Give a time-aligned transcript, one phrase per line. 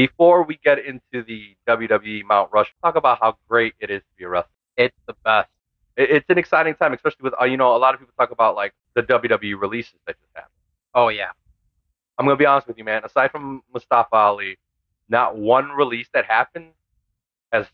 [0.00, 4.08] Before we get into the WWE Mount Rush, talk about how great it is to
[4.16, 4.50] be a wrestler.
[4.78, 5.50] It's the best.
[5.94, 8.56] It's an exciting time, especially with uh, you know a lot of people talk about
[8.56, 10.54] like the WWE releases that just happened.
[10.94, 11.32] Oh yeah.
[12.16, 13.04] I'm gonna be honest with you, man.
[13.04, 14.56] Aside from Mustafa Ali,
[15.10, 16.70] not one release that happened
[17.52, 17.66] has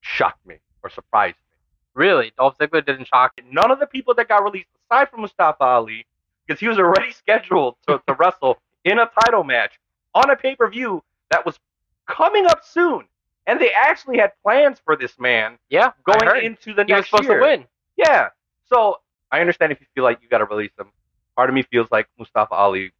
[0.00, 1.58] shocked me or surprised me.
[1.92, 3.32] Really, Dolph Ziggler didn't shock.
[3.50, 6.06] None of the people that got released, aside from Mustafa Ali,
[6.46, 9.78] because he was already scheduled to, to wrestle in a title match
[10.14, 11.02] on a pay per view
[11.34, 11.58] that was
[12.06, 13.04] coming up soon,
[13.46, 17.10] and they actually had plans for this man Yeah, going into the he was next
[17.10, 17.40] supposed year.
[17.40, 17.64] to win.
[17.96, 18.28] Yeah.
[18.72, 18.98] So
[19.30, 20.88] I understand if you feel like you got to release him.
[21.36, 22.92] Part of me feels like Mustafa Ali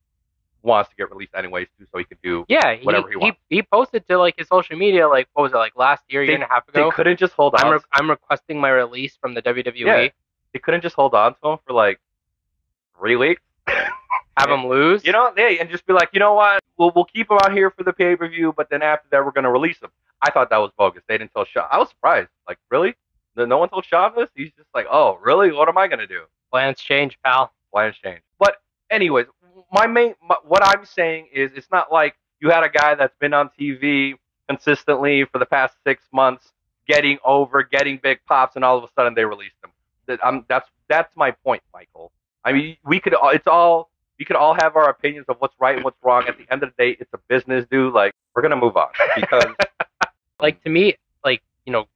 [0.63, 2.45] wants to get released anyways, too, so he could do.
[2.49, 3.39] Yeah, he, Whatever he he, wants.
[3.49, 6.35] he posted to like his social media like what was it like last year, year
[6.35, 6.85] and a half ago.
[6.91, 7.73] They couldn't just hold I'm on.
[7.75, 9.77] re- I'm requesting my release from the WWE.
[9.77, 10.09] Yeah.
[10.53, 12.01] they couldn't just hold on to him for like
[12.99, 13.43] three weeks.
[14.37, 15.05] Have him lose.
[15.05, 16.61] You know, they and just be like, you know what?
[16.77, 19.25] We'll we'll keep him out here for the pay per view, but then after that,
[19.25, 19.91] we're gonna release him.
[20.23, 21.03] I thought that was bogus.
[21.07, 21.69] They didn't tell Sean.
[21.71, 22.31] I was surprised.
[22.49, 22.95] Like, really?
[23.37, 24.29] No one told Chavez.
[24.35, 25.53] He's just like, oh, really?
[25.53, 26.23] What am I gonna do?
[26.55, 27.53] plans change, pal.
[27.73, 28.21] plans change.
[28.39, 29.27] But anyways,
[29.73, 33.17] my main my, what I'm saying is it's not like you had a guy that's
[33.19, 34.15] been on TV
[34.49, 36.53] consistently for the past six months,
[36.87, 39.73] getting over, getting big pops, and all of a sudden they released him.
[40.07, 42.13] That I'm that's that's my point, Michael.
[42.45, 45.77] I mean, we could it's all we could all have our opinions of what's right
[45.77, 46.25] and what's wrong.
[46.29, 47.93] At the end of the day, it's a business, dude.
[47.93, 49.55] Like we're gonna move on because
[50.41, 51.87] Like to me, like you know,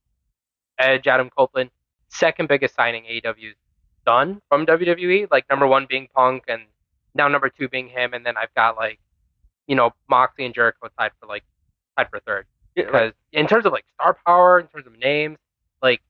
[0.78, 1.70] Edge, Adam Copeland,
[2.08, 3.56] second biggest signing AEW's
[4.06, 5.28] done from WWE.
[5.30, 6.62] Like number one being Punk, and
[7.14, 8.98] now number two being him, and then I've got like,
[9.66, 11.44] you know, Moxley and Jericho tied for like
[11.96, 12.46] tied for third.
[12.74, 15.36] Because in terms of like star power, in terms of names,
[15.82, 16.00] like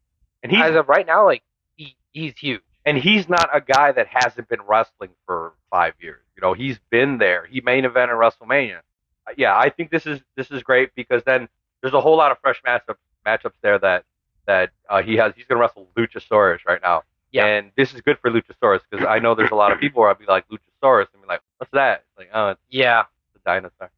[0.42, 1.42] and he's as of right now, like
[1.76, 2.60] he, he's huge.
[2.88, 6.22] And he's not a guy that hasn't been wrestling for five years.
[6.36, 7.46] You know, he's been there.
[7.46, 8.78] He main evented WrestleMania.
[9.26, 11.48] Uh, Yeah, I think this is this is great because then
[11.80, 12.96] there's a whole lot of fresh matchups
[13.26, 14.04] matchups there that
[14.46, 15.34] that uh, he has.
[15.36, 17.02] He's going to wrestle Luchasaurus right now.
[17.30, 17.44] Yeah.
[17.44, 20.10] And this is good for Luchasaurus because I know there's a lot of people where
[20.10, 22.04] I'd be like Luchasaurus and be like, what's that?
[22.08, 23.04] It's like, oh, it's Yeah,
[23.36, 23.90] a dinosaur.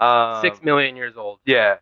[0.00, 1.40] Um, six million years old.
[1.44, 1.76] yeah,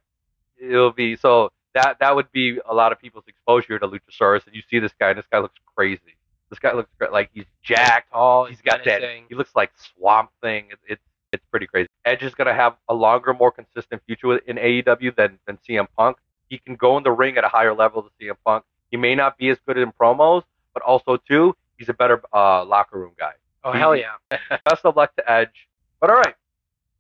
[0.59, 4.57] it'll be so that that would be a lot of people's exposure to Luchasaurus, and
[4.57, 6.16] you see this guy, and this guy looks crazy.
[6.51, 7.13] This guy looks great.
[7.13, 8.13] like he's jacked.
[8.13, 8.45] Tall.
[8.47, 9.01] He's got that.
[9.29, 10.67] He looks like Swamp Thing.
[10.71, 11.03] It's it's
[11.33, 11.89] it's pretty crazy.
[12.05, 15.87] Edge is gonna have a longer, more consistent future with- in AEW than than CM
[15.97, 16.19] Punk.
[16.49, 18.65] He can go in the ring at a higher level than CM Punk.
[18.91, 22.65] He may not be as good in promos, but also too, he's a better uh,
[22.65, 23.33] locker room guy.
[23.65, 24.13] Oh he- hell yeah!
[24.65, 25.69] Best of luck to Edge.
[26.01, 26.37] But all right,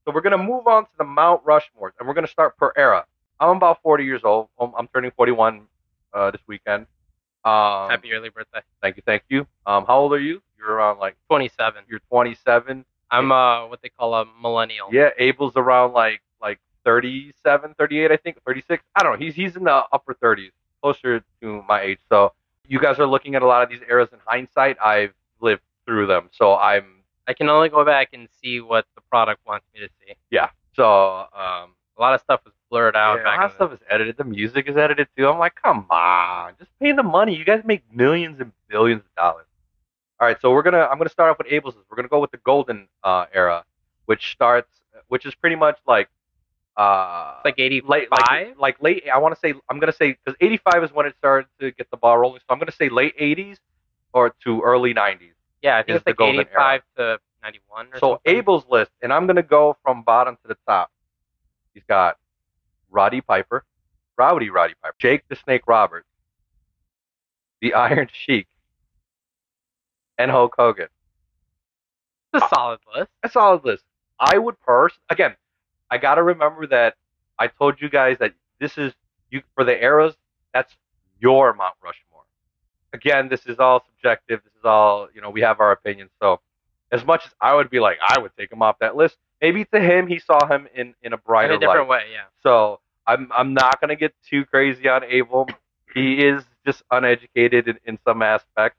[0.05, 3.05] so we're gonna move on to the Mount Rushmore, and we're gonna start per era.
[3.39, 4.49] I'm about 40 years old.
[4.59, 5.67] I'm, I'm turning 41
[6.15, 6.87] uh, this weekend.
[7.47, 8.61] Um, Happy early birthday.
[8.83, 9.47] Thank you, thank you.
[9.67, 10.43] Um, how old are you?
[10.59, 11.85] You're around like Twenty-seven.
[11.89, 12.85] you're 27.
[13.11, 14.89] I'm uh what they call a millennial.
[14.93, 18.83] Yeah, Abel's around like like 37, 38, I think, 36.
[18.97, 19.19] I don't know.
[19.25, 20.51] He's he's in the upper 30s,
[20.83, 21.99] closer to my age.
[22.09, 22.33] So
[22.67, 24.77] you guys are looking at a lot of these eras in hindsight.
[24.85, 29.03] I've lived through them, so I'm I can only go back and see what the
[29.03, 30.15] product wants me to see.
[30.31, 30.49] yeah.
[30.75, 30.85] So
[31.33, 33.17] um, A lot of stuff was blurred out.
[33.17, 34.17] yeah, a back lot of stuff is edited.
[34.17, 35.29] The music is edited too.
[35.29, 37.35] I'm like, come on, just pay the money.
[37.37, 39.47] You guys make millions and billions of dollars.
[40.21, 41.75] All right, so we're gonna I'm gonna start off with Abel's.
[41.91, 43.65] We're gonna go with the golden uh, era,
[44.07, 44.69] which starts,
[45.09, 46.09] which is pretty much like
[46.77, 47.89] uh, like eighty-five.
[47.89, 49.05] late, like, like late.
[49.13, 51.91] I want to say I'm gonna say because '85 is when it started to get
[51.91, 52.41] the ball rolling.
[52.41, 53.59] So I'm gonna say late '80s
[54.13, 55.33] or to early '90s.
[55.63, 57.89] yeah, I think it's the like golden eighty-five to ninety-one.
[57.93, 58.37] Or So something.
[58.37, 60.91] Abel's list, and I'm gonna go from bottom to the top.
[61.75, 62.17] He's got
[62.91, 63.65] Roddy Piper,
[64.17, 66.09] Rowdy Roddy Piper, Jake the Snake Roberts,
[67.61, 68.49] the Iron Sheik,
[70.19, 70.89] and Hulk Hogan.
[72.33, 73.11] it's a solid list.
[73.23, 73.85] A solid list.
[74.19, 75.37] I would purse again.
[75.91, 76.95] I gotta remember that
[77.39, 78.93] I told you guys that this is
[79.31, 80.15] you for the eras.
[80.55, 80.75] That's
[81.21, 82.25] your Mount Rushmore.
[82.93, 84.41] Again, this is all subjective.
[84.43, 85.31] This is all you know.
[85.31, 86.11] We have our opinions.
[86.21, 86.41] So,
[86.91, 89.17] as much as I would be like, I would take him off that list.
[89.41, 92.05] Maybe to him, he saw him in in a brighter In a different light.
[92.07, 92.25] way, yeah.
[92.43, 95.47] So I'm I'm not gonna get too crazy on Abel.
[95.95, 98.79] He is just uneducated in, in some aspects.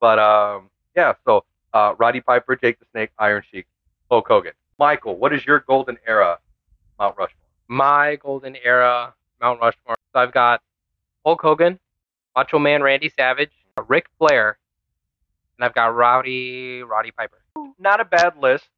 [0.00, 1.44] But um yeah, so
[1.74, 3.66] uh Roddy Piper, Jake the Snake, Iron Sheik,
[4.10, 4.52] Hulk Hogan.
[4.78, 6.38] Michael, what is your golden era
[6.98, 7.36] Mount Rushmore?
[7.68, 9.96] My golden era Mount Rushmore.
[10.14, 10.62] So I've got
[11.24, 11.78] Hulk Hogan,
[12.34, 13.52] Macho Man Randy Savage,
[13.86, 14.58] Ric Flair,
[15.58, 17.38] and I've got Rowdy Roddy Piper.
[17.78, 18.68] Not a bad list.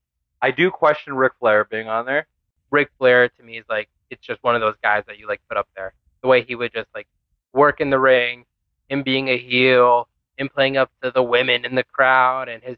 [0.42, 2.26] I do question Ric Flair being on there.
[2.70, 5.40] Ric Flair to me is like it's just one of those guys that you like
[5.48, 5.94] put up there.
[6.20, 7.06] The way he would just like
[7.52, 8.44] work in the ring,
[8.88, 12.76] him being a heel, him playing up to the women in the crowd, and his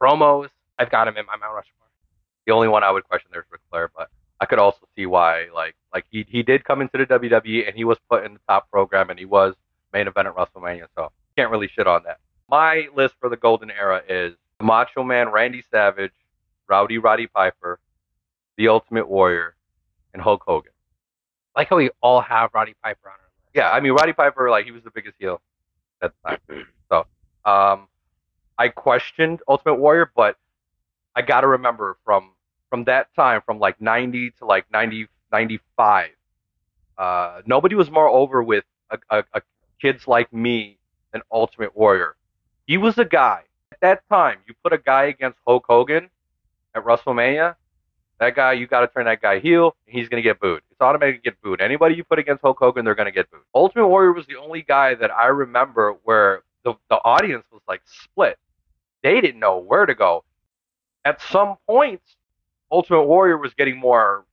[0.00, 0.48] promos.
[0.78, 1.88] I've got him in my Mount Rushmore.
[2.46, 4.10] The only one I would question there is Ric Flair, but
[4.40, 7.76] I could also see why like like he he did come into the WWE and
[7.76, 9.54] he was put in the top program and he was
[9.92, 12.18] main event at WrestleMania, so can't really shit on that.
[12.50, 16.12] My list for the golden era is Macho Man Randy Savage,
[16.68, 17.78] Rowdy Roddy Piper,
[18.56, 19.54] The Ultimate Warrior,
[20.12, 20.72] and Hulk Hogan.
[21.54, 23.50] I like how we all have Roddy Piper on our list.
[23.54, 25.40] Yeah, I mean Roddy Piper, like he was the biggest heel
[26.02, 26.66] at the time.
[26.90, 27.06] so,
[27.44, 27.88] um,
[28.58, 30.36] I questioned Ultimate Warrior, but
[31.14, 32.32] I got to remember from
[32.70, 36.10] from that time, from like 90 to like 90, 95,
[36.98, 39.42] uh, nobody was more over with a, a, a
[39.80, 40.78] kids like me
[41.12, 42.16] than Ultimate Warrior.
[42.66, 43.42] He was a guy
[43.72, 44.38] at that time.
[44.48, 46.10] You put a guy against Hulk Hogan
[46.76, 47.56] at WrestleMania,
[48.18, 50.62] that guy, you got to turn that guy heel, and he's going to get booed.
[50.70, 51.60] It's automatically get booed.
[51.60, 53.42] Anybody you put against Hulk Hogan, they're going to get booed.
[53.54, 57.82] Ultimate Warrior was the only guy that I remember where the, the audience was like
[57.84, 58.38] split.
[59.02, 60.24] They didn't know where to go.
[61.04, 62.16] At some points,
[62.70, 64.24] Ultimate Warrior was getting more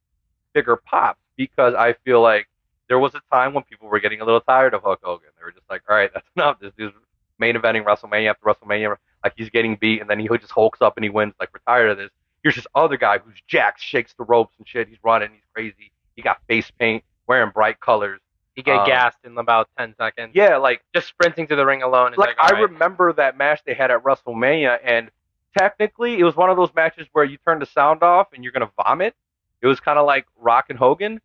[0.54, 2.48] bigger pops because I feel like
[2.90, 5.30] there was a time when people were getting a little tired of Hulk Hogan.
[5.38, 6.60] They were just like, all right, that's enough.
[6.60, 6.96] This dude's
[7.38, 8.96] main eventing WrestleMania after WrestleMania.
[9.24, 11.34] Like he's getting beat, and then he just hulks up and he wins.
[11.40, 12.12] Like we're tired of this.
[12.44, 14.88] Here's this other guy who's jacked, shakes the ropes and shit.
[14.90, 15.92] He's running, he's crazy.
[16.16, 18.20] He got face paint, wearing bright colors.
[18.56, 20.32] He get Um, gassed in about ten seconds.
[20.36, 22.14] Yeah, like Just sprinting to the ring alone.
[22.18, 22.70] Like, like, I right.
[22.70, 25.10] remember that match they had at WrestleMania, and
[25.58, 28.54] technically it was one of those matches where you turn the sound off and you're
[28.54, 29.16] gonna vomit.
[29.62, 31.22] It was kind of like Rock and Hogan,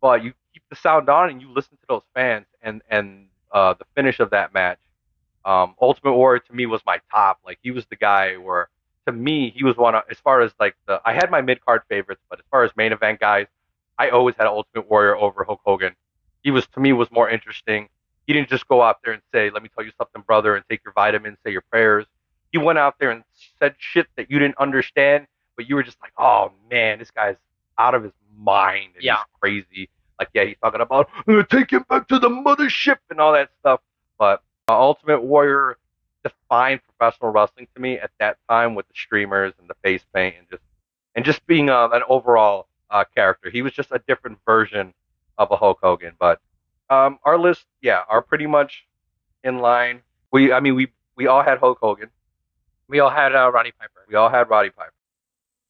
[0.00, 2.46] but you keep the sound on and you listen to those fans.
[2.62, 4.78] And and uh, the finish of that match,
[5.44, 7.38] um, Ultimate Warrior to me was my top.
[7.44, 8.68] Like he was the guy where
[9.06, 11.64] to me he was one of as far as like the I had my mid
[11.64, 13.46] card favorites, but as far as main event guys,
[13.98, 15.94] I always had Ultimate Warrior over Hulk Hogan.
[16.42, 17.88] He was to me was more interesting.
[18.26, 20.64] He didn't just go out there and say, "Let me tell you something, brother," and
[20.68, 22.06] take your vitamins, say your prayers.
[22.52, 23.24] He went out there and
[23.58, 25.26] said shit that you didn't understand,
[25.56, 27.36] but you were just like, "Oh man, this guy's
[27.78, 29.16] out of his mind and Yeah.
[29.16, 29.88] he's crazy."
[30.18, 33.50] Like, yeah, he's talking about "Uh, take him back to the mothership and all that
[33.60, 33.80] stuff.
[34.18, 35.78] But uh, Ultimate Warrior
[36.22, 40.36] defined professional wrestling to me at that time with the streamers and the face paint
[40.38, 40.62] and just
[41.14, 43.50] and just being uh, an overall uh, character.
[43.50, 44.94] He was just a different version
[45.38, 46.14] of a Hulk Hogan.
[46.18, 46.40] But
[46.90, 48.86] um, our list, yeah, are pretty much
[49.44, 50.02] in line.
[50.32, 52.10] We, I mean, we we all had Hulk Hogan.
[52.88, 54.04] we all had uh, Roddy Piper.
[54.08, 54.92] We all had Roddy Piper.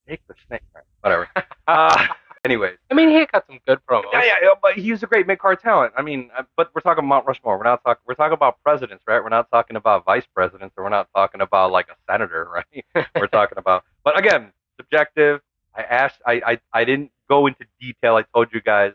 [0.05, 0.83] Snake the snake, right?
[1.01, 1.29] Whatever.
[2.45, 4.05] anyways, I mean, he got some good promos.
[4.13, 5.93] yeah, yeah, yeah, but he was a great mid card talent.
[5.97, 7.57] I mean, uh, but we're talking Mount Rushmore.
[7.57, 8.01] We're not talking.
[8.07, 9.21] We're talking about presidents, right?
[9.23, 12.47] We're not talking about vice presidents, or we're not talking about like a senator,
[12.95, 13.05] right?
[13.15, 13.83] we're talking about.
[14.03, 15.41] But again, subjective.
[15.75, 16.21] I asked.
[16.25, 18.15] I, I I didn't go into detail.
[18.15, 18.93] I told you guys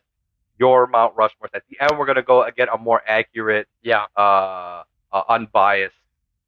[0.59, 1.49] your Mount Rushmore.
[1.55, 4.07] At the end, we're gonna go again a more accurate, Yeah.
[4.17, 5.95] uh, uh, unbiased,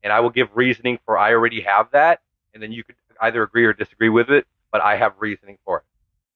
[0.02, 1.16] and I will give reasoning for.
[1.18, 2.20] I already have that,
[2.54, 4.46] and then you could either agree or disagree with it.
[4.72, 5.84] But I have reasoning for it.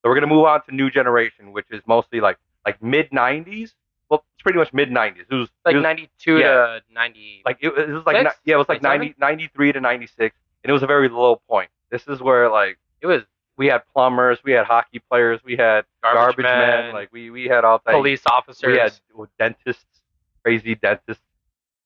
[0.04, 2.36] So we're gonna move on to new generation, which is mostly like
[2.66, 3.72] like mid '90s.
[4.10, 5.24] Well, it's pretty much mid '90s.
[5.30, 6.44] It was Like it was, 92 yeah.
[6.44, 7.42] to 90.
[7.46, 10.68] like it, it was like ni- yeah, it was like 90, 93 to 96, and
[10.68, 11.70] it was a very low point.
[11.90, 13.22] This is where like it was
[13.56, 17.30] we had plumbers, we had hockey players, we had garbage, garbage, men, men, like we
[17.30, 17.94] we had all types.
[17.96, 18.70] police officers.
[18.70, 18.92] We had
[19.38, 20.02] dentists,
[20.42, 21.24] crazy dentists.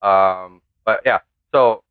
[0.02, 1.20] Um, but yeah,
[1.52, 1.84] so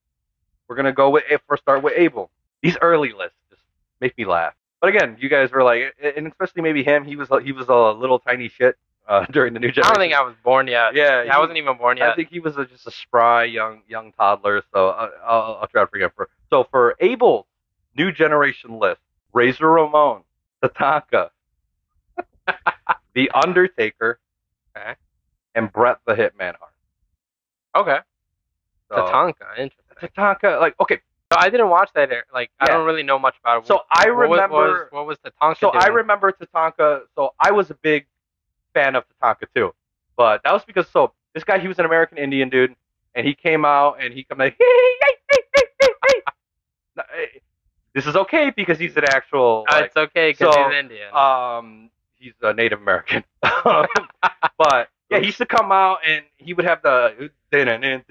[0.67, 2.31] we're gonna go with if we're start with Abel.
[2.61, 3.61] These early lists just
[4.01, 4.55] make me laugh.
[4.81, 7.03] But again, you guys were like, and especially maybe him.
[7.03, 8.75] He was he was a little tiny shit
[9.07, 9.91] uh, during the new generation.
[9.91, 10.93] I don't think I was born yet.
[10.95, 12.09] Yeah, I he- wasn't even born yet.
[12.09, 14.61] I think he was a, just a spry young young toddler.
[14.73, 16.29] So I, I'll, I'll try to forget for.
[16.51, 17.45] So for Abel's
[17.97, 19.01] new generation list,
[19.33, 20.21] Razor Ramon,
[20.63, 21.29] Tatanka,
[23.13, 24.19] The Undertaker,
[24.77, 24.93] Okay.
[25.55, 26.73] and Bret the Hitman Hart.
[27.75, 27.97] okay.
[28.89, 29.73] So, Tatanka, interesting.
[30.01, 30.99] Tatanka, like okay,
[31.31, 32.09] So I didn't watch that.
[32.33, 33.67] Like I don't really know much about it.
[33.67, 37.01] So I What was- remember- what was, what was Tatanka so I remember Tatanka.
[37.15, 38.05] So I was a big
[38.73, 39.73] fan of Tatanka too,
[40.15, 42.75] but that was because so this guy he was an American Indian dude,
[43.13, 46.21] and he came out and he come like, hey, hey, hey, hey, hey, hey.
[47.23, 47.39] Eh,
[47.93, 49.65] This is okay because he's an actual.
[49.69, 51.13] Uh, it's okay because so, he's Indian.
[51.13, 53.23] um, he's a Native American.
[53.41, 58.01] but yeah, he used to come out and he would have the and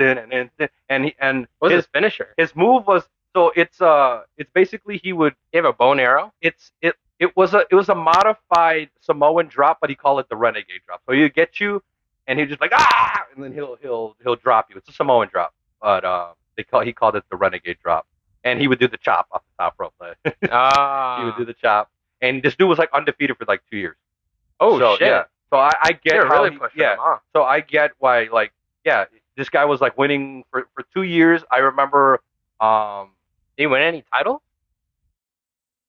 [0.89, 2.35] then he and what his his finisher?
[2.37, 6.33] his move was so it's uh it's basically he would He have a bone arrow.
[6.41, 10.29] it's it it was a it was a modified Samoan drop, but he called it
[10.29, 11.03] the renegade drop.
[11.07, 11.83] So he'd get you
[12.27, 14.77] and he'd just like ah and then he'll he'll he'll drop you.
[14.77, 15.55] It's a Samoan drop.
[15.81, 18.07] But uh they call he called it the renegade drop.
[18.45, 19.95] And he would do the chop off the top rope.
[20.51, 21.19] Ah.
[21.19, 21.91] he would do the chop.
[22.23, 23.97] And this dude was like undefeated for like two years.
[24.61, 25.09] oh so, shit!
[25.09, 25.25] Yeah.
[25.51, 26.95] So I, I get They're how really he- pushing yeah.
[26.95, 27.19] him.
[27.35, 28.53] So I get why like
[28.85, 29.05] yeah,
[29.37, 31.43] this guy was like winning for, for two years.
[31.51, 32.21] I remember
[32.61, 33.11] um
[33.57, 34.43] Did he win any title?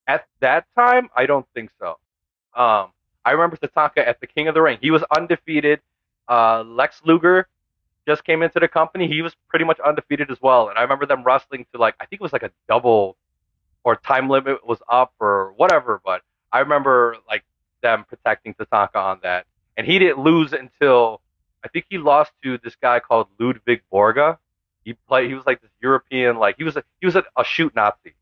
[0.07, 1.97] at that time I don't think so.
[2.55, 2.91] Um
[3.25, 4.77] I remember Tatanka at the King of the Ring.
[4.81, 5.81] He was undefeated.
[6.29, 7.49] Uh, Lex Luger
[8.07, 9.05] just came into the company.
[9.07, 10.69] He was pretty much undefeated as well.
[10.69, 13.17] And I remember them wrestling to like I think it was like a double
[13.83, 16.01] or time limit was up or whatever.
[16.05, 16.21] But
[16.53, 17.43] I remember like
[17.81, 21.21] them protecting Tatanka on that, and he didn't lose until
[21.63, 24.37] I think he lost to this guy called Ludvig Borga.
[24.83, 25.29] He played.
[25.29, 28.15] He was like this European, like he was a he was a, a shoot Nazi.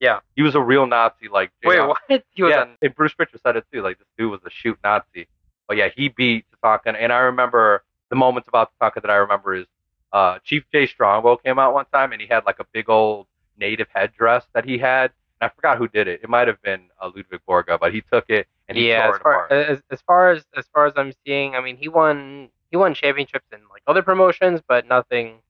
[0.00, 0.20] Yeah.
[0.36, 1.28] he was a real Nazi.
[1.28, 1.86] Like Wait, JR.
[1.86, 1.98] what?
[2.30, 2.76] He was yeah, on.
[2.82, 3.80] and Bruce Pritchard said it too.
[3.82, 5.28] Like this dude was a shoot Nazi.
[5.68, 9.54] But yeah, he beat Tatanka, and I remember the moments about Tatanka that I remember
[9.54, 9.66] is
[10.12, 13.26] uh, Chief Jay Strongbow came out one time, and he had like a big old
[13.58, 15.12] native headdress that he had.
[15.40, 16.20] And I forgot who did it.
[16.22, 19.52] It might have been uh, Ludvig Borga, but he took it and yeah, as far,
[19.52, 22.94] as, as far as as far as I'm seeing, I mean, he won he won
[22.94, 25.40] championships in like other promotions, but nothing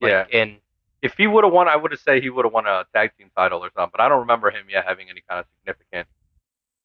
[0.00, 0.26] like Yeah.
[0.30, 0.58] in
[1.00, 3.12] if he would have won, I would have said he would have won a tag
[3.16, 3.92] team title or something.
[3.92, 6.08] But I don't remember him yet having any kind of significant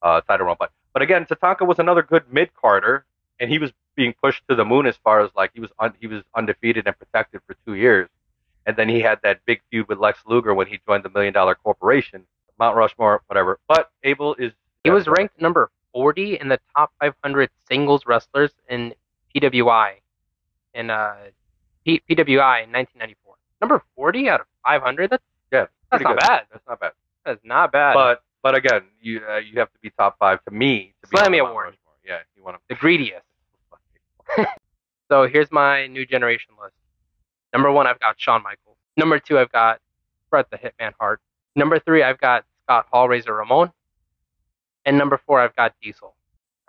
[0.02, 0.56] uh, title run.
[0.60, 3.06] But but again, Tatanka was another good mid carder,
[3.40, 5.94] and he was being pushed to the moon as far as like he was un-
[6.00, 8.08] he was undefeated and protected for two years,
[8.66, 11.34] and then he had that big feud with Lex Luger when he joined the Million
[11.34, 12.26] Dollar Corporation,
[12.60, 13.60] Mount Rushmore, whatever.
[13.68, 14.52] But Abel is
[14.84, 18.94] He was ranked number 40 in the top 500 singles wrestlers in
[19.34, 19.94] PWI
[20.74, 21.16] in uh,
[21.86, 23.36] P- PWI in 1994.
[23.62, 25.10] Number 40 out of 500.
[25.10, 26.20] That's yeah, that's not good.
[26.20, 26.42] bad.
[26.52, 26.92] That's not bad.
[27.26, 27.94] That's not bad.
[27.94, 31.40] But but again, you uh, you have to be top five to me to Slammy
[31.40, 31.78] Award.
[32.06, 33.26] Yeah, you want the greediest.
[35.14, 36.74] So here's my new generation list.
[37.54, 38.78] Number one, I've got Shawn Michaels.
[38.98, 39.80] Number two, I've got
[40.32, 41.20] Bret the Hitman Hart.
[41.56, 43.72] Number three, I've got Scott Hall, Razor Ramon.
[44.86, 46.16] And number four, I've got Diesel.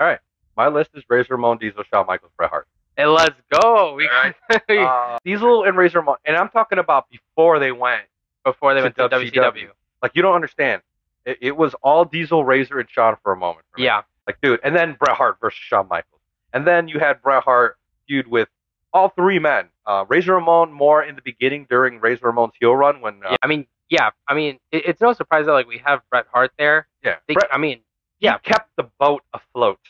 [0.01, 0.19] All right.
[0.57, 2.69] My list is Razor Ramon, Diesel, Shawn Michaels, Bret Hart.
[2.97, 3.95] And let's go.
[3.95, 4.33] We All
[4.87, 8.03] uh, Diesel and Razor Ramon, and I'm talking about before they went.
[8.45, 9.33] before they to went to WCW.
[9.33, 9.69] WCW.
[10.03, 10.83] Like you don't understand.
[11.25, 13.65] It, it was all Diesel, Razor, and Shawn for a moment.
[13.73, 13.81] for.
[13.81, 14.03] Yeah.
[14.29, 16.21] Like dude, and then Bret Hart versus Shawn Michaels,
[16.53, 18.49] and then you had Bret Hart feud with
[18.93, 19.67] all three men.
[19.87, 23.37] Uh, Razor Ramon more in the beginning during Razor Ramon's heel run when uh, yeah.
[23.43, 24.11] I mean, yeah.
[24.29, 26.87] I mean, it, it's no surprise that like we have Bret Hart there.
[27.05, 27.85] yeah, They- Bret, I mean, he
[28.21, 28.39] yeah.
[28.39, 29.81] kept the boat afloat,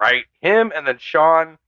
[0.00, 0.24] right?
[0.40, 1.58] Him and then Shawn.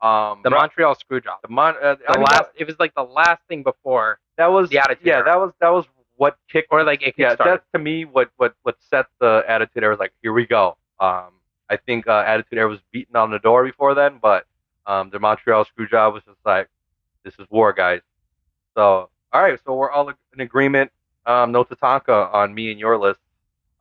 [0.00, 1.40] Um, the Montreal Screwjob.
[1.42, 2.42] the Mon- uh, I The mean, last.
[2.44, 5.24] that, It was like the last thing before, that was the Attitude Yeah, Era.
[5.26, 8.54] that was that was what kicked or like it yeah, that's to me what what
[8.62, 10.12] what set the attitude era was like.
[10.22, 10.76] Here we go.
[11.00, 11.30] Um,
[11.70, 14.44] I think uh, attitude era was beaten on the door before then, but
[14.86, 16.68] um, the Montreal Screwjob was just like,
[17.24, 18.00] this is war, guys.
[18.76, 20.90] So all right, so we're all in agreement.
[21.26, 23.20] Um, no Tatanka on me and your list.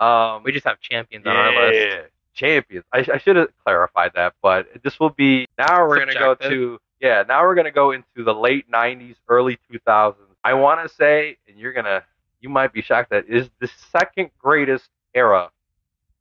[0.02, 1.80] Um, we just have champions on our list.
[1.80, 2.02] yeah,
[2.34, 2.86] champions.
[2.92, 5.88] I, I should have clarified that, but this will be now.
[5.88, 7.24] We're gonna go to yeah.
[7.28, 10.16] Now we're gonna go into the late '90s, early 2000s.
[10.44, 12.04] I want to say, and you're gonna,
[12.40, 15.52] you might be shocked that is the second greatest era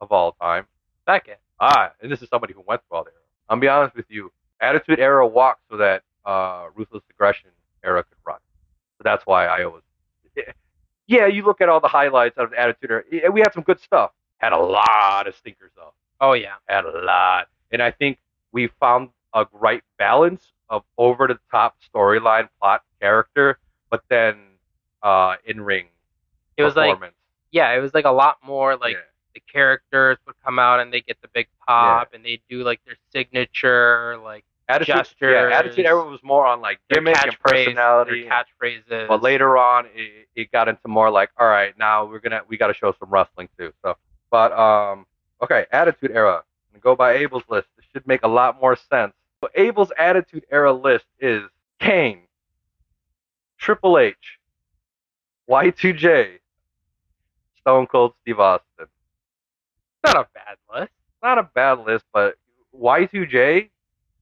[0.01, 0.67] of all time.
[1.07, 1.37] Second.
[1.59, 3.21] Ah, and this is somebody who went through all the era.
[3.49, 4.31] I'll be honest with you.
[4.61, 7.51] Attitude era walked so that uh, ruthless aggression
[7.83, 8.39] era could run.
[8.99, 9.83] So that's why I always.
[11.11, 13.31] Yeah, you look at all the highlights out of the Attitude era.
[13.33, 14.13] We had some good stuff.
[14.39, 15.93] Had a lot of stinkers though.
[16.21, 16.55] Oh yeah.
[16.69, 18.19] Had a lot, and I think
[18.53, 23.59] we found a right balance of over the top storyline, plot, character,
[23.91, 24.37] but then
[25.03, 25.87] uh, in ring
[26.57, 27.17] It was like performance.
[27.51, 29.01] yeah, it was like a lot more like Yeah.
[29.35, 32.81] the characters would come out and they get the big pop and they do like
[32.85, 38.27] their signature like Attitude, gestures, yeah, Attitude Era was more on like gimmick and personality.
[38.29, 39.09] catchphrases.
[39.09, 42.57] But later on, it, it got into more like, all right, now we're gonna we
[42.57, 43.73] got to show some wrestling too.
[43.83, 43.97] So,
[44.31, 45.07] but um,
[45.43, 46.43] okay, Attitude Era.
[46.81, 47.69] Go by Abel's list.
[47.77, 49.13] This should make a lot more sense.
[49.43, 51.43] So Abel's Attitude Era list is
[51.79, 52.23] Kane,
[53.59, 54.39] Triple H,
[55.51, 56.39] Y2J,
[57.59, 58.87] Stone Cold Steve Austin.
[60.05, 60.93] not a bad list.
[61.23, 62.37] Not a bad list, but
[62.79, 63.69] Y2J,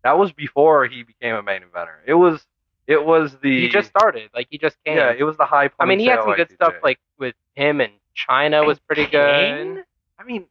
[0.08, 1.96] that was before he became a main eventer.
[2.06, 2.46] It was
[2.86, 4.96] it was the He just started like he just came.
[4.96, 5.68] yeah, it was the high.
[5.68, 5.76] Point.
[5.80, 6.54] I mean, he had some good Y2J.
[6.54, 9.74] stuff like with him and Chyna was pretty Kane?
[9.74, 9.84] good.
[10.18, 10.46] I mean,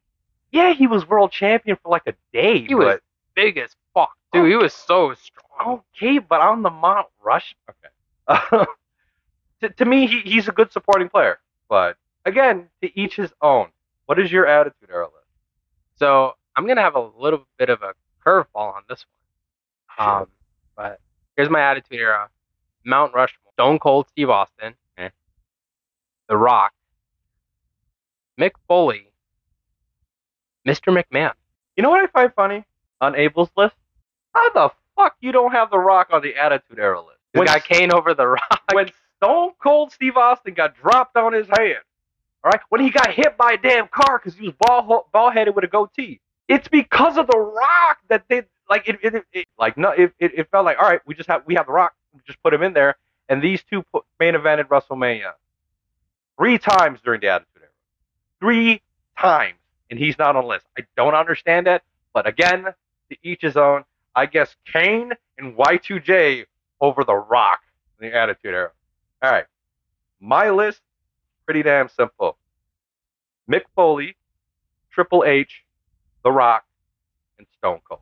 [0.51, 2.65] yeah, he was world champion for like a day.
[2.67, 2.99] He was
[3.35, 4.47] big as fuck, dude.
[4.47, 5.81] He was so strong.
[5.95, 7.55] okay, but on the Mount Rush.
[7.67, 8.65] Okay.
[9.61, 13.69] to, to me, he, he's a good supporting player, but again, to each his own.
[14.05, 15.11] What is your attitude, Errol?
[15.95, 19.16] So I'm gonna have a little bit of a curveball on this one.
[19.97, 20.27] Um,
[20.75, 20.99] but
[21.35, 22.29] here's my attitude era:
[22.85, 25.09] Mount Rushmore, Stone Cold Steve Austin, Eh.
[26.27, 26.73] The Rock,
[28.39, 29.07] Mick Foley,
[30.67, 30.95] Mr.
[30.95, 31.33] McMahon.
[31.75, 32.65] You know what I find funny
[33.01, 33.75] on Abel's list?
[34.33, 37.19] How the fuck you don't have The Rock on the attitude era list?
[37.33, 38.61] We When got Kane over The Rock.
[38.73, 41.77] when Stone Cold Steve Austin got dropped on his head,
[42.43, 45.31] all right, when he got hit by a damn car because he was ball ball
[45.31, 48.99] headed with a goatee, It's because of the Rock that they like it.
[49.03, 51.67] it, it like no, it, it, felt like all right, we just have we have
[51.67, 52.95] the Rock, we just put him in there,
[53.29, 55.33] and these two put, main evented WrestleMania
[56.37, 57.69] three times during the Attitude Era,
[58.39, 58.81] three
[59.19, 59.57] times,
[59.89, 60.65] and he's not on the list.
[60.77, 61.81] I don't understand it,
[62.13, 62.65] but again,
[63.09, 63.83] to each his own.
[64.15, 66.45] I guess Kane and Y2J
[66.81, 67.59] over the Rock
[67.99, 68.71] in the Attitude Era.
[69.21, 69.45] All right,
[70.19, 70.81] my list
[71.47, 72.37] pretty damn simple.
[73.49, 74.15] Mick Foley,
[74.91, 75.63] Triple H,
[76.23, 76.65] The Rock,
[77.37, 78.01] and Stone Cold.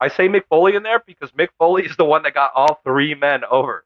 [0.00, 2.80] I say Mick Foley in there because Mick Foley is the one that got all
[2.84, 3.84] three men over.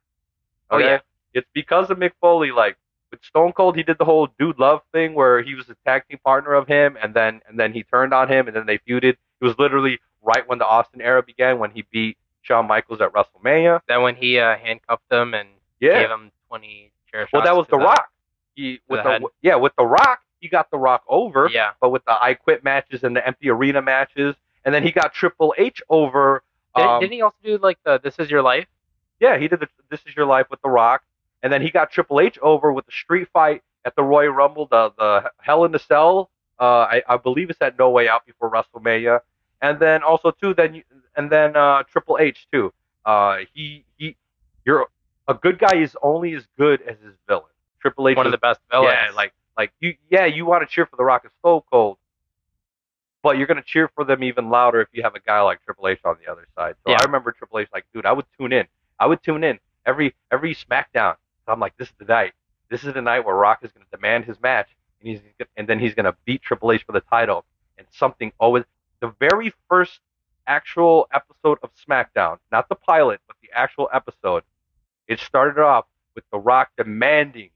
[0.71, 1.00] Oh, yeah.
[1.35, 2.50] It's because of Mick Foley.
[2.50, 2.76] Like
[3.11, 6.02] with Stone Cold, he did the whole dude love thing where he was a tag
[6.09, 8.78] team partner of him, and then and then he turned on him, and then they
[8.78, 9.14] feuded.
[9.40, 13.12] It was literally right when the Austin era began when he beat Shawn Michaels at
[13.12, 13.80] WrestleMania.
[13.87, 15.49] Then when he uh, handcuffed them and
[15.80, 16.00] Yeah.
[16.00, 17.33] gave him 20 chair shots.
[17.33, 18.09] Well, that was The Rock.
[18.57, 21.49] He with the the, yeah with the Rock, he got the Rock over.
[21.52, 21.71] Yeah.
[21.80, 25.12] But with the I Quit matches and the empty arena matches, and then he got
[25.12, 26.42] Triple H over.
[26.76, 28.66] Did, um, didn't he also do like the This Is Your Life?
[29.21, 31.02] Yeah, he did the This Is Your Life with The Rock,
[31.42, 34.66] and then he got Triple H over with the street fight at the Royal Rumble,
[34.66, 36.30] the the Hell in the Cell.
[36.61, 39.21] Uh, I, I believe it's at No Way Out before WrestleMania,
[39.62, 40.83] and then also too, then you,
[41.16, 42.73] and then uh, Triple H too.
[43.04, 44.16] Uh, he he,
[44.64, 44.87] you're
[45.28, 47.45] a good guy is only as good as his villain.
[47.80, 48.92] Triple H One of the best villains.
[48.92, 51.99] yeah, like like you yeah, you want to cheer for The Rock and Stone Cold,
[53.23, 55.88] but you're gonna cheer for them even louder if you have a guy like Triple
[55.88, 56.77] H on the other side.
[56.87, 56.99] So Yeah.
[57.00, 58.67] I remember Triple H like, dude, I would tune in.
[58.99, 61.17] I would tune in every every SmackDown.
[61.45, 62.33] So I'm like, this is the night.
[62.71, 64.69] This is the night where Rock is gonna demand his match,
[65.00, 65.21] and he's
[65.57, 67.44] and then he's gonna beat Triple H for the title.
[67.77, 68.64] And something always
[69.01, 70.01] the very first
[70.47, 74.42] actual episode of SmackDown, not the pilot, but the actual episode,
[75.07, 77.51] it started off with The Rock demanding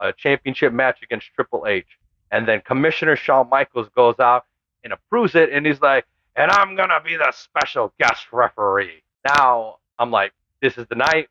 [0.00, 1.86] a championship match against Triple H.
[2.30, 4.44] And then Commissioner Shawn Michaels goes out
[4.84, 6.04] and approves it, and he's like,
[6.36, 9.02] and I'm going to be the special guest referee.
[9.26, 11.28] Now, I'm like, this is the night.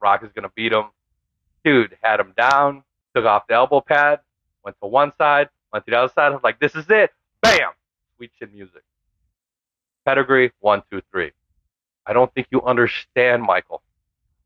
[0.00, 0.86] Rock is going to beat him.
[1.64, 2.82] Dude had him down,
[3.14, 4.20] took off the elbow pad,
[4.64, 6.26] went to one side, went to the other side.
[6.26, 7.10] I was like, this is it.
[7.42, 7.72] Bam!
[8.16, 8.82] Sweet chin music.
[10.06, 11.32] Pedigree, one, two, three.
[12.06, 13.82] I don't think you understand, Michael,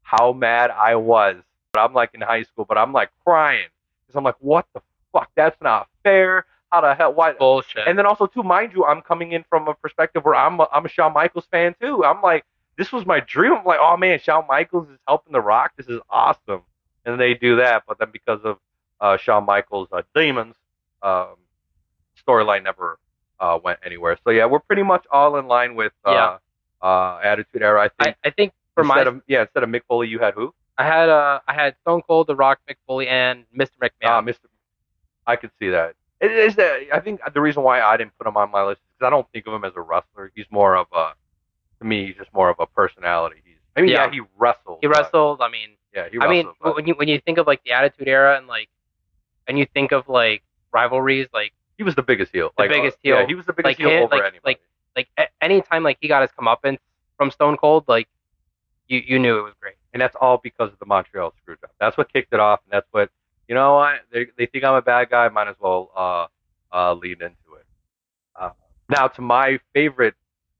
[0.03, 1.37] how mad I was.
[1.75, 3.67] But I'm like in high school, but I'm like crying
[4.07, 4.81] because I'm like, what the
[5.13, 5.29] fuck?
[5.35, 6.47] That's not fair.
[6.71, 7.13] How the hell?
[7.13, 7.33] Why?
[7.33, 7.87] Bullshit.
[7.87, 10.69] And then also too, mind you, I'm coming in from a perspective where I'm a,
[10.73, 12.05] I'm a Shawn Michaels fan too.
[12.05, 12.45] I'm like,
[12.79, 13.53] this was my dream.
[13.55, 15.73] I'm like, oh man, Shawn Michaels is helping The Rock.
[15.77, 16.63] This is awesome.
[17.05, 18.59] And they do that, but then because of
[19.01, 20.55] uh, Shawn Michaels' uh, demons,
[21.03, 21.35] um,
[22.27, 22.99] storyline never
[23.41, 24.17] uh, went anywhere.
[24.25, 26.89] So yeah, we're pretty much all in line with uh, Yeah.
[26.89, 27.83] uh, Attitude Era.
[27.83, 28.17] I think.
[28.25, 30.55] I, I think for my of yeah, instead of Mick Foley, you had who?
[30.79, 33.71] I had uh I had Stone Cold, The Rock, Mick Foley, and Mr.
[33.83, 33.91] McMahon.
[34.05, 34.39] Ah, Mr.
[35.27, 35.95] I could see that.
[36.21, 38.81] It is that I think the reason why I didn't put him on my list
[38.81, 40.33] is because I don't think of him as a wrestler.
[40.35, 41.13] He's more of a,
[41.81, 43.37] to me, he's just more of a personality.
[43.45, 44.11] He's, I mean, yeah, Yeah.
[44.13, 44.79] he wrestled.
[44.81, 45.41] he wrestled.
[45.43, 46.31] I mean, yeah, he I wrestled.
[46.31, 48.69] mean, but when you when you think of like the Attitude Era and like,
[49.47, 52.51] and you think of like rivalries, like he was the biggest heel.
[52.57, 53.27] the like, biggest uh, Yeah, heel.
[53.29, 54.41] he was the biggest Like heel him- over like- anybody.
[54.45, 54.61] like-
[54.97, 55.09] like
[55.41, 56.79] anytime like he got his comeuppance
[57.17, 58.09] from Stone Cold, like
[58.87, 59.75] you you knew it was great.
[59.95, 61.71] And that's all because of the Montreal Screwjob.
[61.81, 63.11] That's what kicked it off, and that's what
[63.49, 63.77] you know.
[63.77, 65.29] what they they think I'm a bad guy.
[65.29, 66.27] Might as well uh
[66.77, 67.67] uh lead into it.
[68.39, 68.51] Uh,
[68.91, 70.15] now to my favorite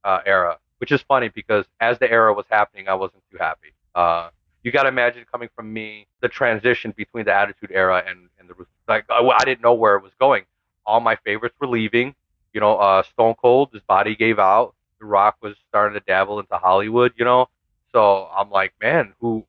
[0.05, 3.75] uh, era, which is funny because as the era was happening, I wasn't too happy.
[3.95, 4.31] Uh,
[4.63, 8.49] you got to imagine coming from me the transition between the Attitude Era and and
[8.49, 8.55] the
[8.89, 9.05] like.
[9.11, 10.45] I, I didn't know where it was going.
[10.87, 12.15] All my favorites were leaving.
[12.53, 14.75] You know, uh, Stone Cold, his body gave out.
[15.01, 17.13] The Rock was starting to dabble into Hollywood.
[17.17, 17.49] You know,
[17.95, 19.47] so I'm like, man, who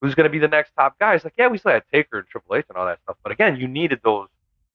[0.00, 1.14] who's going to be the next top guy?
[1.14, 3.32] It's like, yeah, we still had Taker and Triple H and all that stuff, but
[3.32, 4.28] again, you needed those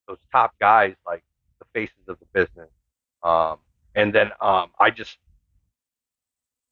[0.08, 1.24] those top guys like
[1.60, 2.70] the faces of the business.
[3.24, 3.58] Um,
[3.96, 5.18] and then um, I just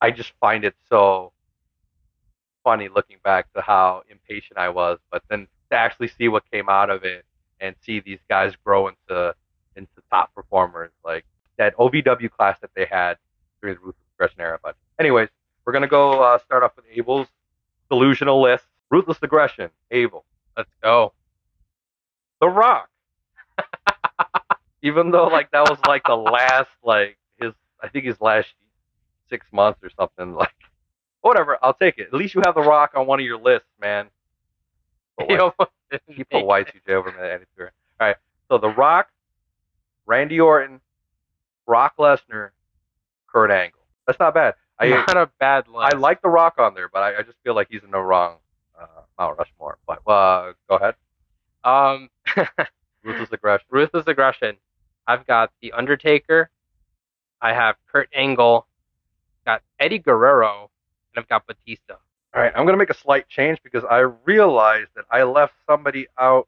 [0.01, 1.31] I just find it so
[2.63, 6.69] funny looking back to how impatient I was, but then to actually see what came
[6.69, 7.25] out of it
[7.59, 9.35] and see these guys grow into
[9.75, 11.25] into top performers like
[11.57, 13.17] that OVW class that they had
[13.61, 14.59] during the Ruthless Aggression era.
[14.61, 15.29] But anyways,
[15.65, 17.27] we're gonna go uh, start off with Abel's
[17.89, 18.65] delusional list.
[18.91, 20.23] Ruthless Aggression, Abel.
[20.55, 21.13] Let's go.
[22.41, 22.89] The Rock.
[24.81, 28.49] Even though like that was like the last like his I think his last
[29.29, 30.51] six months or something like
[31.21, 32.07] whatever, I'll take it.
[32.07, 34.07] At least you have The Rock on one of your lists, man.
[35.17, 36.45] But He what- almost didn't put make.
[36.67, 37.71] Y2J over the Attitude.
[37.99, 38.15] All right,
[38.49, 39.09] so The Rock,
[40.05, 40.81] Randy Orton,
[41.65, 42.49] Brock Lesnar,
[43.27, 43.79] Kurt Angle.
[44.05, 44.55] That's not bad.
[44.79, 45.93] I Not a bad list.
[45.93, 47.99] I like The Rock on there, but I, I just feel like he's in the
[47.99, 48.37] wrong
[48.79, 48.85] uh,
[49.19, 49.77] Mount Rushmore.
[49.87, 50.95] But uh, go ahead.
[51.63, 52.09] um
[53.03, 53.65] Ruthless Aggression.
[53.69, 54.57] Ruthless Aggression.
[55.07, 56.49] I've got The Undertaker.
[57.41, 58.65] I have Kurt Angle.
[59.45, 60.69] Got Eddie Guerrero,
[61.13, 61.95] and I've got Batista.
[62.33, 66.07] All right, I'm gonna make a slight change because I realized that I left somebody
[66.17, 66.47] out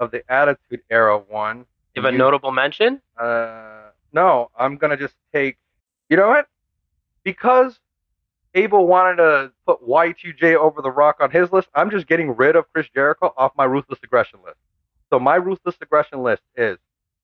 [0.00, 1.64] of the Attitude Era one.
[1.94, 3.00] You have a You- notable mention?
[3.16, 5.56] Uh, no, I'm gonna just take.
[6.10, 6.48] You know what?
[7.24, 7.78] Because
[8.54, 12.56] Abel wanted to put Y2J over the Rock on his list, I'm just getting rid
[12.56, 14.58] of Chris Jericho off my Ruthless Aggression list.
[15.10, 16.78] So my Ruthless Aggression list is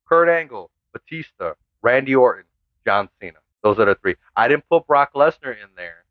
[0.09, 2.45] Kurt Angle, Batista, Randy Orton,
[2.87, 3.39] John Cena.
[3.63, 4.15] Those are the three.
[4.37, 6.05] I didn't put Brock Lesnar in there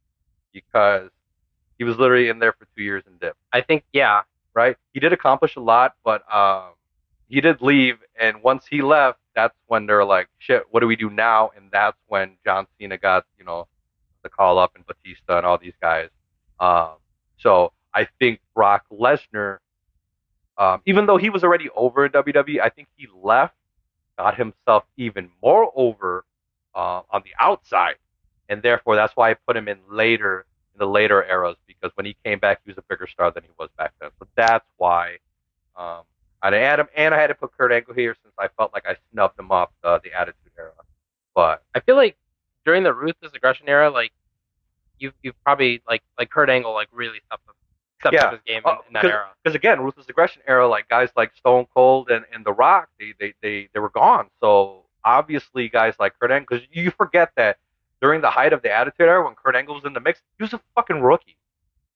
[0.52, 1.10] because
[1.78, 4.22] he was literally in there for two years and dipped I think, yeah.
[4.54, 4.76] right?
[4.94, 6.72] He did accomplish a lot, but um,
[7.28, 7.98] he did leave.
[8.20, 11.52] And once he left, that's when they're like, shit, what do we do now?
[11.56, 13.68] And that's when John Cena got, you know,
[14.30, 16.10] call up and Batista and all these guys.
[16.60, 16.96] Um,
[17.38, 19.58] so I think Brock Lesnar,
[20.58, 23.56] um, even though he was already over in WWE, I think he left,
[24.18, 26.26] got himself even more over
[26.76, 27.96] uh, on the outside.
[28.50, 32.06] And therefore, that's why I put him in later in the later eras because when
[32.06, 34.10] he came back, he was a bigger star than he was back then.
[34.20, 35.18] So that's why
[35.76, 36.04] um,
[36.42, 38.86] I had him, and I had to put Kurt Angle here since I felt like
[38.88, 40.72] I snubbed him off the, the Attitude Era.
[41.36, 42.18] But I feel like
[42.68, 44.12] during the ruthless aggression era, like
[45.00, 47.56] you've you've probably like like Kurt Angle like really stepped up,
[48.02, 48.26] stepped Yeah.
[48.26, 49.30] up his game in, Uh, in that 'cause- era.
[49.42, 53.14] because again, Ruthless Aggression Era, like guys like Stone Cold and, and The Rock, they,
[53.20, 54.30] they they they were gone.
[54.42, 57.58] So obviously, guys like Kurt Angle, because you forget that
[58.02, 60.44] during the height of the Attitude Era, when Kurt Angle was in the mix, he
[60.44, 61.38] was a fucking rookie.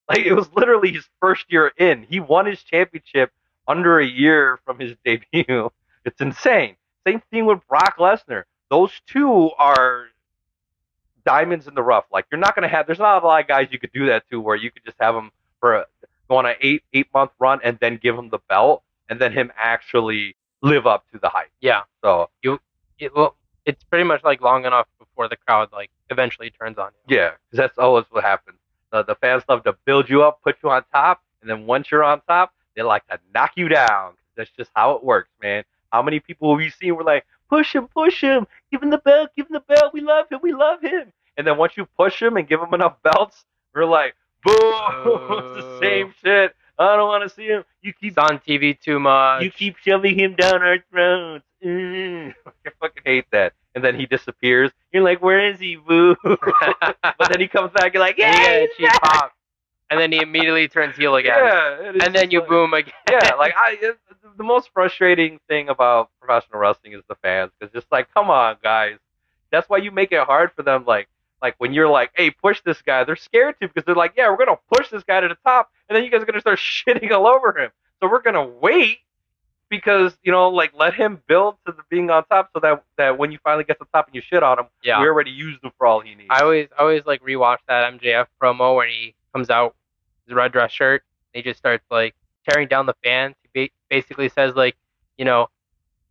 [0.08, 2.02] Like it was literally his first year in.
[2.02, 3.30] He won his championship
[3.68, 5.70] under a year from his debut.
[6.04, 6.76] It's insane.
[7.06, 8.44] Same thing with Brock Lesnar.
[8.70, 10.06] Those two are
[11.24, 12.04] diamonds in the rough.
[12.12, 12.86] Like you're not gonna have.
[12.86, 14.96] There's not a lot of guys you could do that to, where you could just
[15.00, 15.30] have them
[15.60, 15.86] for a,
[16.28, 19.32] go on an eight eight month run and then give him the belt and then
[19.32, 21.50] him actually live up to the hype.
[21.60, 22.60] Yeah, So you,
[22.98, 26.90] it, well, it's pretty much like long enough before the crowd like eventually turns on
[27.08, 27.16] you.
[27.16, 28.58] Yeah, because that's always what happens.
[28.92, 31.90] The, the fans love to build you up, put you on top, and then once
[31.90, 34.14] you're on top, they like to knock you down.
[34.36, 35.64] That's just how it works, man.
[35.92, 36.96] How many people have you seen?
[36.96, 39.92] We're like, push him, push him, give him the belt, give him the belt.
[39.92, 41.12] We love him, we love him.
[41.36, 45.56] And then once you push him and give him enough belts, we're like, boo, it's
[45.62, 46.54] the same shit.
[46.78, 47.64] I don't want to see him.
[47.82, 49.42] You keep It's on TV too much.
[49.42, 51.44] you keep shoving him down our throats.
[51.64, 52.34] Mm.
[52.66, 53.52] I fucking hate that.
[53.74, 54.70] And then he disappears.
[54.92, 56.16] You're like, where is he, boo?
[56.24, 57.94] but then he comes back.
[57.94, 59.02] You're like, you yeah, he's cheap back.
[59.02, 59.32] pop,
[59.92, 62.92] and then he immediately turns heel again, Yeah, and then you like- boom again.
[63.10, 63.98] yeah, like I, it,
[64.36, 68.56] the most frustrating thing about professional wrestling is the fans, because just like, come on,
[68.62, 68.98] guys.
[69.50, 70.84] That's why you make it hard for them.
[70.86, 71.08] Like,
[71.42, 74.30] like when you're like, hey, push this guy, they're scared to because they're like, yeah,
[74.30, 76.58] we're gonna push this guy to the top, and then you guys are gonna start
[76.86, 77.70] shitting all over him.
[78.00, 78.98] So we're gonna wait
[79.68, 83.18] because you know, like, let him build to the being on top, so that that
[83.18, 85.00] when you finally get to the top and you shit on him, yeah.
[85.00, 86.28] we already used him for all he needs.
[86.30, 89.74] I always I always like rewatch that MJF promo when he comes out
[90.32, 91.02] red dress shirt.
[91.32, 92.14] He just starts like
[92.48, 93.34] tearing down the fans.
[93.42, 94.76] He ba- basically says like,
[95.16, 95.48] you know,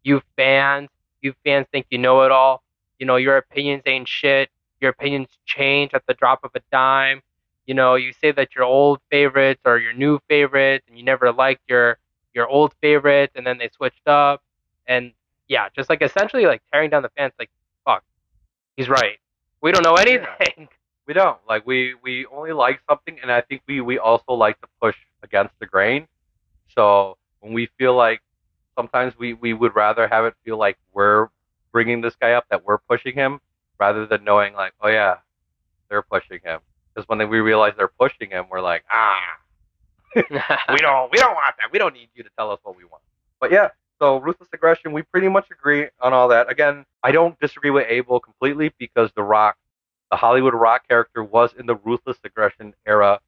[0.03, 0.89] you fans,
[1.21, 2.63] you fans think you know it all.
[2.99, 4.49] You know, your opinions ain't shit.
[4.79, 7.21] Your opinions change at the drop of a dime.
[7.65, 11.31] You know, you say that your old favorites are your new favorites, and you never
[11.31, 11.97] liked your
[12.33, 14.41] your old favorites, and then they switched up.
[14.87, 15.13] And
[15.47, 17.33] yeah, just like essentially like tearing down the fans.
[17.37, 17.49] Like,
[17.85, 18.03] fuck,
[18.75, 19.17] he's right.
[19.61, 20.69] We don't know anything.
[21.07, 24.59] We don't like we we only like something, and I think we we also like
[24.61, 26.07] to push against the grain.
[26.75, 28.21] So when we feel like
[28.75, 31.27] sometimes we we would rather have it feel like we're
[31.71, 33.39] bringing this guy up, that we're pushing him,
[33.79, 35.15] rather than knowing like, oh yeah,
[35.89, 36.59] they're pushing him.
[36.93, 39.37] Because when we realize they're pushing him, we're like, ah,
[40.15, 40.21] we
[40.77, 41.71] don't we don't want that.
[41.71, 43.03] We don't need you to tell us what we want.
[43.39, 46.51] But yeah, so ruthless aggression, we pretty much agree on all that.
[46.51, 49.57] Again, I don't disagree with Abel completely because The Rock,
[50.11, 53.19] the Hollywood Rock character, was in the ruthless aggression era,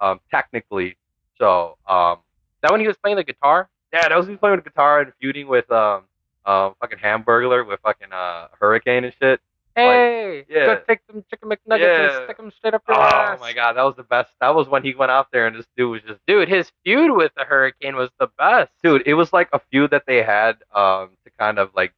[0.00, 0.96] um, technically.
[1.38, 2.18] So um,
[2.62, 3.68] that when he was playing the guitar?
[3.92, 6.02] yeah, that was he playing with guitar and feuding with um,
[6.44, 9.40] um, fucking Hamburglar with fucking uh, Hurricane and shit.
[9.76, 10.66] Hey, yeah.
[10.66, 12.16] go take some chicken McNuggets Yeah.
[12.18, 13.38] and stick them straight up your Oh ass.
[13.38, 14.30] Oh my god, that was the best.
[14.40, 17.10] That was when he went out there and this dude was just Dude, his feud
[17.16, 18.70] with the Hurricane was the best.
[18.84, 19.02] dude.
[19.06, 21.92] It was like a feud that they had um, to kind of like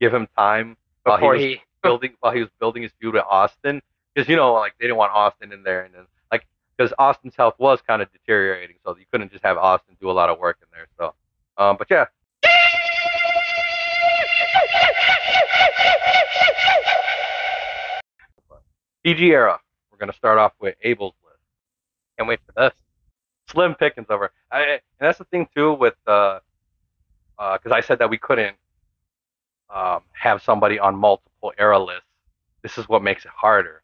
[0.00, 3.24] give him time before he was he, building while he was building his feud with
[3.28, 3.80] Austin
[4.14, 6.46] because you know like they didn't want Austin in there and then like
[6.76, 10.12] because Austin's health was kind of deteriorating so you couldn't just have Austin do a
[10.12, 11.14] lot of work in there so
[11.56, 12.06] um but yeah.
[19.04, 19.58] PG era.
[19.90, 21.38] We're gonna start off with Abel's list.
[22.18, 22.74] Can't wait for this.
[23.50, 24.30] slim pickings over.
[24.50, 26.40] I, and that's the thing too with uh
[27.38, 28.56] because I said that we couldn't
[29.74, 32.04] um, have somebody on multiple era lists.
[32.62, 33.82] This is what makes it harder.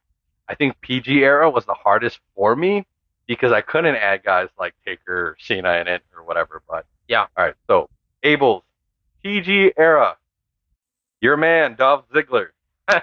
[0.48, 2.86] I think PG era was the hardest for me
[3.26, 6.62] because I couldn't add guys like Taker or Cena in it or whatever.
[6.68, 7.26] But Yeah.
[7.36, 7.54] all right.
[7.66, 7.88] So
[8.22, 8.62] Abel's
[9.22, 10.16] PG era.
[11.20, 12.48] Your man Dolph Ziggler,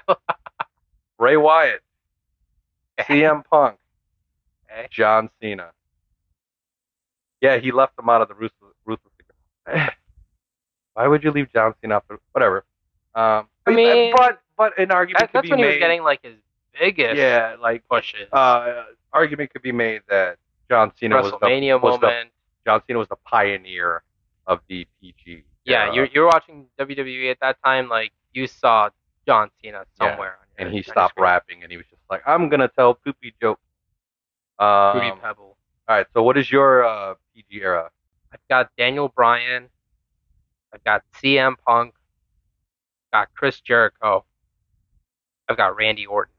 [1.17, 1.81] Bray Wyatt,
[2.99, 3.03] eh.
[3.03, 3.77] CM Punk,
[4.71, 4.87] Okay.
[4.91, 5.71] John Cena.
[7.41, 8.73] Yeah, he left them out of the ruthless.
[8.85, 9.11] ruthless
[9.67, 9.89] eh.
[10.93, 12.01] Why would you leave John Cena?
[12.07, 12.63] For, whatever.
[13.15, 16.04] Um, I mean, but but an argument That, could that's be when he was getting
[16.04, 16.36] like his
[16.80, 18.28] biggest yeah, like pushes.
[18.32, 20.38] uh, argument could be made that
[20.69, 22.30] John Cena was the, WrestleMania was the moment.
[22.65, 24.04] John Cena was the pioneer
[24.47, 25.43] of the PG.
[25.65, 27.89] yeah, era, you're you're watching WWE at that time.
[27.89, 28.89] Like you saw
[29.28, 31.24] John Cena Yeah, somewhere, on your- and he stopped screen.
[31.24, 33.60] rapping, and he was just like, "I'm gonna tell poopy joke."
[34.60, 35.58] Um, Rudy Pebble.
[35.88, 37.89] all right, so what is your uh, PG era?
[38.32, 39.67] I've got Daniel Bryan.
[40.74, 41.93] I've got CM Punk.
[43.13, 44.26] Got Chris Jericho.
[45.50, 46.34] I've got Randy Orton.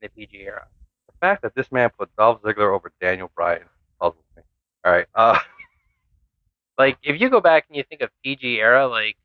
[0.00, 0.66] in The PG era.
[1.08, 3.64] The fact that this man put Dolph Ziggler over Daniel Bryan
[4.00, 4.42] puzzles me.
[4.84, 5.38] All right, uh,
[6.78, 9.16] Like if you go back and you think of PG era, like,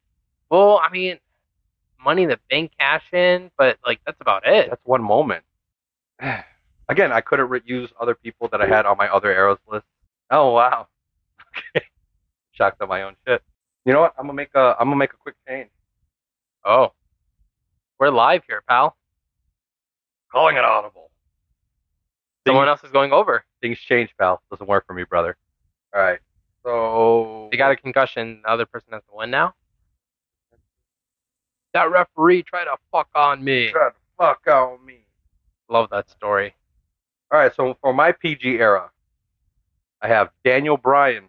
[0.52, 1.18] well, I mean,
[2.04, 4.70] Money in the Bank cash in, but like that's about it.
[4.70, 5.44] that's one moment.
[6.90, 9.86] Again, I couldn't re- use other people that I had on my other eras list.
[10.32, 10.88] Oh wow,
[11.76, 11.86] okay,
[12.52, 13.42] shocked at my own shit.
[13.86, 14.14] You know what?
[14.18, 15.70] I'm gonna make a I'm gonna make a quick change.
[16.66, 16.92] Oh,
[18.00, 18.96] we're live here, pal.
[20.32, 21.10] Calling it audible.
[22.46, 23.44] Someone else is going over.
[23.62, 24.42] Things change, pal.
[24.50, 25.38] Doesn't work for me, brother.
[25.94, 26.20] All right.
[26.64, 28.42] So They got a concussion.
[28.44, 29.54] The other person has to win now.
[31.74, 33.70] That referee tried to fuck on me.
[33.72, 35.06] Try to fuck on me.
[35.70, 36.56] Love that story.
[37.32, 37.54] All right.
[37.56, 38.90] So for my PG era,
[40.02, 41.26] I have Daniel Bryan,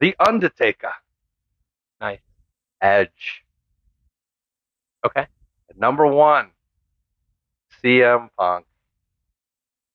[0.00, 0.92] The Undertaker,
[2.00, 2.20] Nice.
[2.80, 3.43] Edge.
[5.04, 5.26] Okay.
[5.70, 6.50] At number one,
[7.82, 8.66] CM Punk.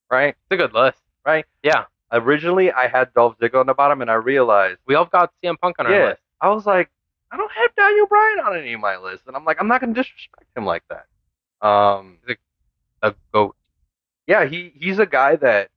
[0.10, 0.30] Right?
[0.30, 0.98] It's a good list.
[1.26, 1.46] Right?
[1.64, 1.86] Yeah.
[2.12, 5.60] Originally, I had Dolph Ziggler on the bottom, and I realized, We all got CM
[5.60, 6.22] Punk on our yeah, list.
[6.42, 6.90] I was like,
[7.32, 9.82] I don't have Daniel Bryan on any of my lists, and I'm like, I'm not
[9.82, 11.06] going to disrespect him like that.
[11.66, 13.56] Um, The GOAT.
[14.28, 15.70] yeah, he he's a guy that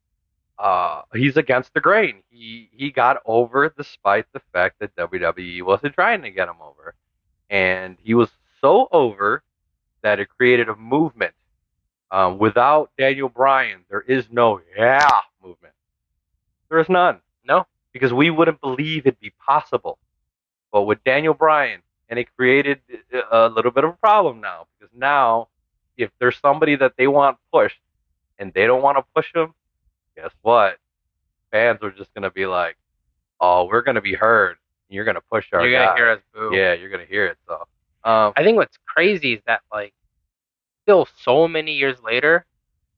[0.58, 2.22] uh he's against the grain.
[2.30, 6.94] He he got over despite the fact that WWE wasn't trying to get him over.
[7.50, 8.30] And he was
[8.62, 9.42] so over
[10.02, 11.34] that it created a movement.
[12.10, 15.08] Um, without Daniel Bryan, there is no yeah
[15.42, 15.74] movement.
[16.68, 17.20] There is none.
[17.44, 17.66] No.
[17.92, 19.98] Because we wouldn't believe it'd be possible.
[20.72, 22.80] But with Daniel Bryan, and it created
[23.30, 25.48] a little bit of a problem now because now
[25.96, 27.80] if there's somebody that they want pushed
[28.38, 29.54] and they don't want to push them,
[30.14, 30.76] guess what?
[31.50, 32.76] Fans are just gonna be like,
[33.40, 34.56] "Oh, we're gonna be heard.
[34.90, 36.50] You're gonna push our You're gonna guy." hear us boo.
[36.54, 37.38] Yeah, you're gonna hear it.
[37.46, 37.66] So,
[38.04, 39.92] um, I think what's crazy is that like
[40.82, 42.46] still so many years later,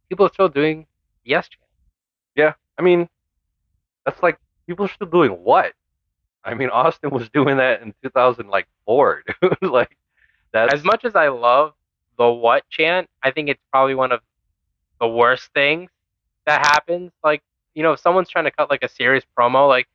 [0.08, 0.86] people are still doing
[1.24, 1.62] yes chant.
[2.36, 3.08] Yeah, I mean,
[4.04, 5.72] that's like people are still doing what?
[6.44, 9.22] I mean, Austin was doing that in 2000, like four.
[9.42, 9.56] dude.
[9.62, 9.96] like
[10.52, 11.74] that's As much as I love
[12.18, 14.20] the what chant, I think it's probably one of
[15.00, 15.90] the worst things
[16.46, 17.12] that happens.
[17.22, 17.42] Like,
[17.74, 19.88] you know, if someone's trying to cut like a serious promo, like,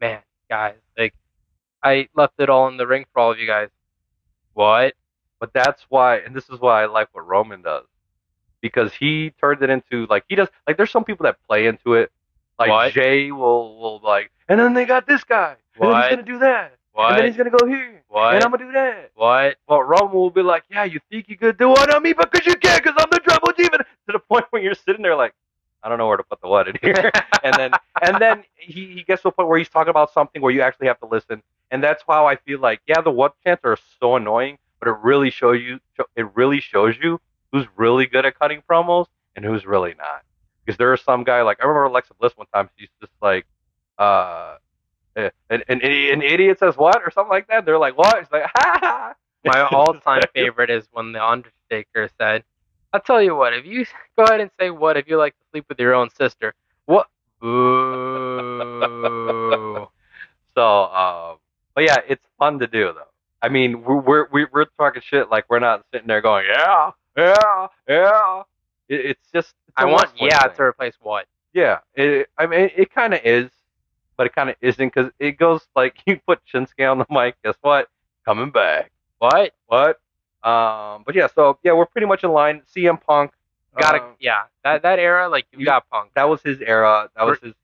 [0.00, 1.14] man, guys, like
[1.82, 3.68] I left it all in the ring for all of you guys.
[4.54, 4.94] What?
[5.38, 7.86] But that's why, and this is why I like what Roman does,
[8.60, 10.48] because he turned it into like he does.
[10.66, 12.10] Like there's some people that play into it.
[12.58, 12.92] Like What?
[12.92, 16.38] Jay will will like, and then they got this guy, and then he's gonna do
[16.40, 17.10] that, What?
[17.12, 18.34] and then he's gonna go here, What?
[18.34, 19.12] and I'm gonna do that.
[19.14, 19.56] what?
[19.66, 22.44] But Roman will be like, yeah, you think you could do it on me because
[22.46, 23.52] you can, because I'm the trouble.
[23.56, 25.32] But to the point where you're sitting there like,
[25.82, 27.10] I don't know where to put the what in here.
[27.42, 30.42] and then and then he, he gets to a point where he's talking about something
[30.42, 31.42] where you actually have to listen.
[31.70, 34.96] And that's how I feel like, yeah, the what chants are so annoying, but it
[35.02, 35.78] really shows you
[36.16, 37.20] it really shows you
[37.52, 39.06] who's really good at cutting promos
[39.36, 40.22] and who's really not.
[40.64, 43.46] Because there is some guy like I remember Alexa Bliss one time she's just like
[43.98, 44.56] uh
[45.16, 47.64] eh, an, an, an idiot says what or something like that.
[47.64, 48.18] They're like, what?
[48.18, 49.14] It's like, ha ha.
[49.44, 52.44] My all-time favorite is when the Undertaker said,
[52.92, 53.54] "I'll tell you what.
[53.54, 56.10] If you go ahead and say what if you like to sleep with your own
[56.10, 56.52] sister,
[56.84, 57.08] what?
[57.40, 58.68] Boo!
[60.54, 61.36] So, um,
[61.80, 63.08] but yeah, it's fun to do though.
[63.40, 67.66] I mean, we're we're we're, talking shit like we're not sitting there going, yeah, yeah,
[67.88, 68.42] yeah.
[68.90, 69.54] It, it's just.
[69.66, 70.56] It's I want yeah thing.
[70.56, 71.26] to replace what?
[71.54, 73.50] Yeah, it, I mean, it kind of is,
[74.18, 77.36] but it kind of isn't because it goes like you put Shinsuke on the mic.
[77.42, 77.88] Guess what?
[78.26, 78.90] Coming back.
[79.18, 79.54] What?
[79.66, 80.00] What?
[80.46, 82.60] Um, but yeah, so yeah, we're pretty much in line.
[82.76, 83.32] CM Punk.
[83.78, 84.42] Got um, yeah.
[84.64, 86.10] That that era, like you, you- got Punk.
[86.14, 87.08] That was his era.
[87.16, 87.54] That was his.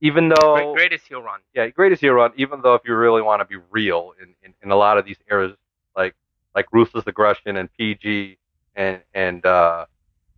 [0.00, 1.40] Even though Great, greatest heel run.
[1.54, 2.32] yeah, greatest heel run.
[2.36, 5.04] Even though if you really want to be real in, in, in a lot of
[5.04, 5.56] these eras,
[5.96, 6.14] like
[6.54, 8.38] like ruthless aggression and PG
[8.74, 9.86] and and uh,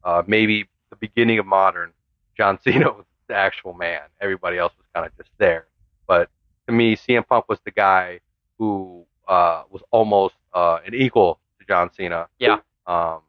[0.04, 1.92] uh, maybe the beginning of modern,
[2.36, 4.02] John Cena was the actual man.
[4.20, 5.66] Everybody else was kind of just there.
[6.06, 6.30] But
[6.66, 8.20] to me, CM Punk was the guy
[8.58, 12.28] who uh, was almost uh, an equal to John Cena.
[12.38, 12.58] Yeah.
[12.86, 13.20] Um,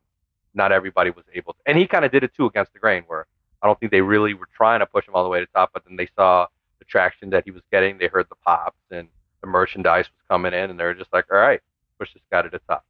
[0.53, 3.03] not everybody was able to, and he kind of did it too against the grain,
[3.07, 3.27] where
[3.61, 5.71] I don't think they really were trying to push him all the way to top,
[5.73, 6.47] but then they saw
[6.79, 7.97] the traction that he was getting.
[7.97, 9.07] They heard the pops and
[9.41, 11.61] the merchandise was coming in, and they were just like, all right,
[11.97, 12.85] push this guy to the top.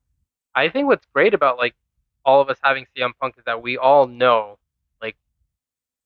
[0.56, 1.76] I think what's great about like
[2.26, 4.58] all of us having CM Punk is that we all know
[5.02, 5.16] like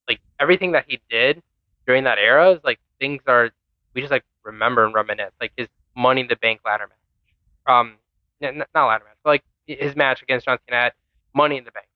[0.08, 1.42] like everything that he did
[1.86, 3.50] during that era is like things are
[3.94, 7.98] we just like remember and reminisce like his Money in the Bank ladder match, um,
[8.42, 10.94] not ladder match, but like his match against John Cena at
[11.36, 11.88] Money in the Bank,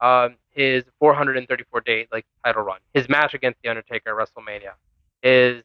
[0.00, 4.72] um, his 434 day like title run, his match against The Undertaker at WrestleMania,
[5.22, 5.62] his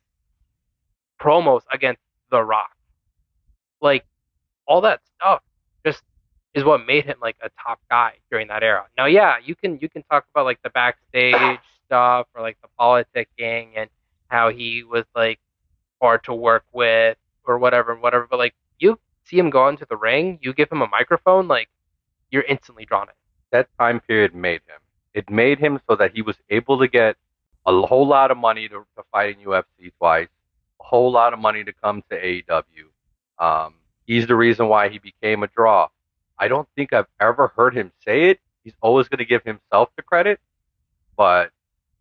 [1.22, 2.76] promos against The Rock,
[3.82, 4.06] like
[4.68, 5.42] all that stuff
[5.86, 6.04] just
[6.54, 8.86] is what made him like a top guy during that era.
[8.98, 12.70] Now, yeah, you can you can talk about like the backstage stuff or like the
[12.80, 13.90] politicking and
[14.28, 15.40] how he was like
[16.02, 18.28] hard to work with or whatever whatever.
[18.30, 21.70] But like you see him go into the ring, you give him a microphone, like
[22.32, 23.14] you're instantly drawn in.
[23.52, 24.80] That time period made him.
[25.14, 27.16] It made him so that he was able to get
[27.66, 30.28] a whole lot of money to, to fight in UFC twice,
[30.80, 33.44] a whole lot of money to come to AEW.
[33.44, 35.88] Um, he's the reason why he became a draw.
[36.38, 38.40] I don't think I've ever heard him say it.
[38.64, 40.40] He's always going to give himself the credit,
[41.18, 41.52] but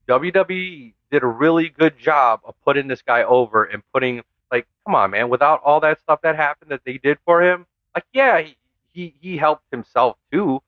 [0.09, 4.95] WWE did a really good job of putting this guy over and putting like, come
[4.95, 8.41] on, man, without all that stuff that happened that they did for him, like, yeah,
[8.41, 8.57] he
[8.93, 10.61] he, he helped himself too,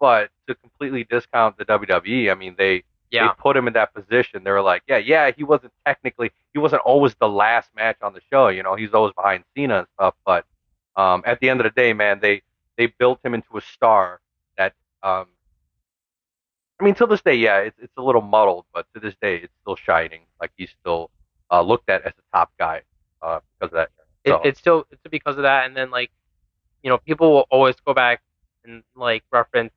[0.00, 3.28] but to completely discount the WWE, I mean, they Yeah.
[3.28, 4.44] they put him in that position.
[4.44, 8.12] They were like, yeah, yeah, he wasn't technically, he wasn't always the last match on
[8.14, 8.48] the show.
[8.48, 10.14] You know, he's always behind Cena and stuff.
[10.24, 10.44] But
[10.96, 12.42] um, at the end of the day, man, they
[12.76, 14.20] they built him into a star
[14.58, 15.26] that, um,
[16.80, 19.36] I mean, till this day, yeah, it's it's a little muddled, but to this day,
[19.36, 20.22] it's still shining.
[20.40, 21.10] Like he's still
[21.50, 22.82] uh, looked at as a top guy
[23.22, 23.90] uh, because of that.
[24.24, 26.10] It, it's still it's because of that, and then like,
[26.82, 28.20] you know, people will always go back
[28.64, 29.72] and like reference,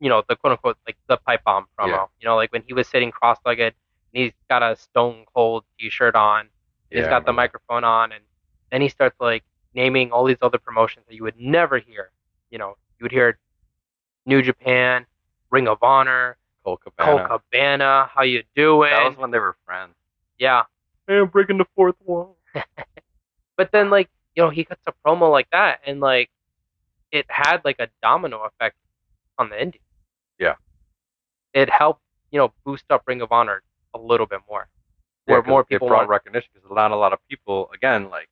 [0.00, 1.88] you know, the quote unquote like the pipe bomb promo.
[1.88, 2.04] Yeah.
[2.20, 3.74] You know, like when he was sitting cross-legged,
[4.14, 6.48] and he's got a Stone Cold T-shirt on, and
[6.90, 8.22] he's Yeah, I got the microphone on, and
[8.70, 12.10] then he starts like naming all these other promotions that you would never hear.
[12.50, 13.38] You know, you would hear
[14.26, 15.06] New Japan,
[15.50, 17.28] Ring of Honor, Colt Cabana.
[17.28, 18.90] Colt Cabana, how you doing?
[18.90, 19.94] That was when they were friends.
[20.38, 20.62] yeah.
[21.06, 22.36] Hey, I'm breaking the fourth wall.
[23.56, 26.28] But then like, you know, he cuts a promo like that and like
[27.12, 28.76] it had like a domino effect
[29.38, 29.80] on the indie.
[31.54, 31.62] Yeah.
[31.62, 33.62] It helped, you know, boost up Ring of Honor
[33.94, 34.68] a little bit more.
[35.26, 38.28] where more people brought want recognition because not a lot of people again like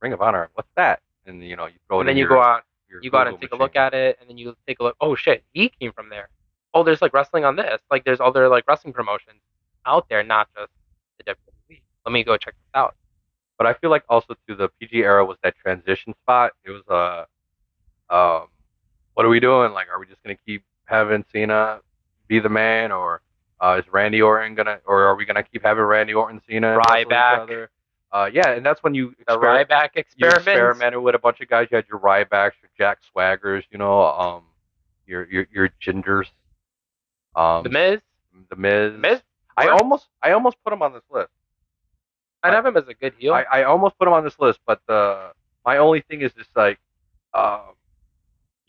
[0.00, 0.48] Ring of Honor.
[0.54, 1.00] What's that?
[1.26, 2.00] And you know you throw it.
[2.02, 2.62] and then in you your, go out
[3.02, 4.96] you go out and take a look at it and then you take a look
[5.00, 6.28] oh shit, he came from there.
[6.72, 7.80] Oh, there's like wrestling on this.
[7.90, 9.40] Like there's other like wrestling promotions
[9.86, 10.70] out there, not just
[11.18, 11.80] the WWE.
[12.06, 12.94] Let me go check this out.
[13.58, 16.52] But I feel like also to the PG era was that transition spot.
[16.64, 17.26] It was a,
[18.14, 18.46] um,
[19.14, 19.72] what are we doing?
[19.72, 21.80] Like, are we just gonna keep having Cena
[22.30, 23.20] be the man, or
[23.60, 27.40] uh, is Randy Orton gonna, or are we gonna keep having Randy Orton, Cena, Ryback.
[27.40, 27.70] other?
[28.12, 31.48] Uh, yeah, and that's when you The exper- Ryback you experimented with a bunch of
[31.48, 31.68] guys.
[31.70, 34.44] You had your Rybacks, your Jack Swaggers, you know, um,
[35.06, 36.26] your your your Gingers,
[37.34, 38.00] um, The Miz.
[38.48, 38.92] the Miz.
[38.98, 39.20] Miz.
[39.56, 41.30] I almost I almost put him on this list.
[42.42, 43.34] I'd have him as a good heel.
[43.34, 45.32] I, I almost put him on this list, but the
[45.66, 46.78] my only thing is just like,
[47.34, 47.74] um,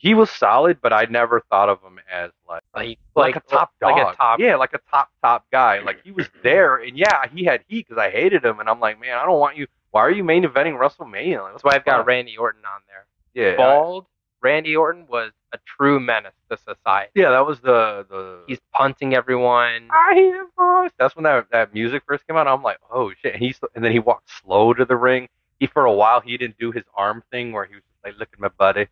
[0.01, 3.71] he was solid, but I never thought of him as like like, like, a top
[3.79, 3.91] dog.
[3.91, 4.39] like a top.
[4.39, 5.79] yeah, like a top top guy.
[5.79, 8.79] Like he was there, and yeah, he had heat because I hated him, and I'm
[8.79, 9.67] like, man, I don't want you.
[9.91, 11.43] Why are you main eventing WrestleMania?
[11.43, 12.07] Like, That's why I've got?
[12.07, 13.05] Randy Orton on there.
[13.35, 14.07] yeah, Bald
[14.41, 17.11] Randy Orton was a true menace to society.
[17.13, 18.39] yeah, that was the the.
[18.47, 19.87] He's punting everyone.
[19.91, 20.91] I hear voice.
[20.97, 22.47] That's when that that music first came out.
[22.47, 23.35] I'm like, oh shit!
[23.35, 25.29] And he's and then he walked slow to the ring.
[25.59, 28.17] He for a while he didn't do his arm thing where he was just like,
[28.17, 28.87] look at my buddy.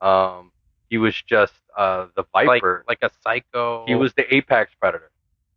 [0.00, 0.52] Um,
[0.90, 2.84] he was just uh the viper.
[2.88, 3.84] like a psycho.
[3.86, 5.10] he was the apex predator.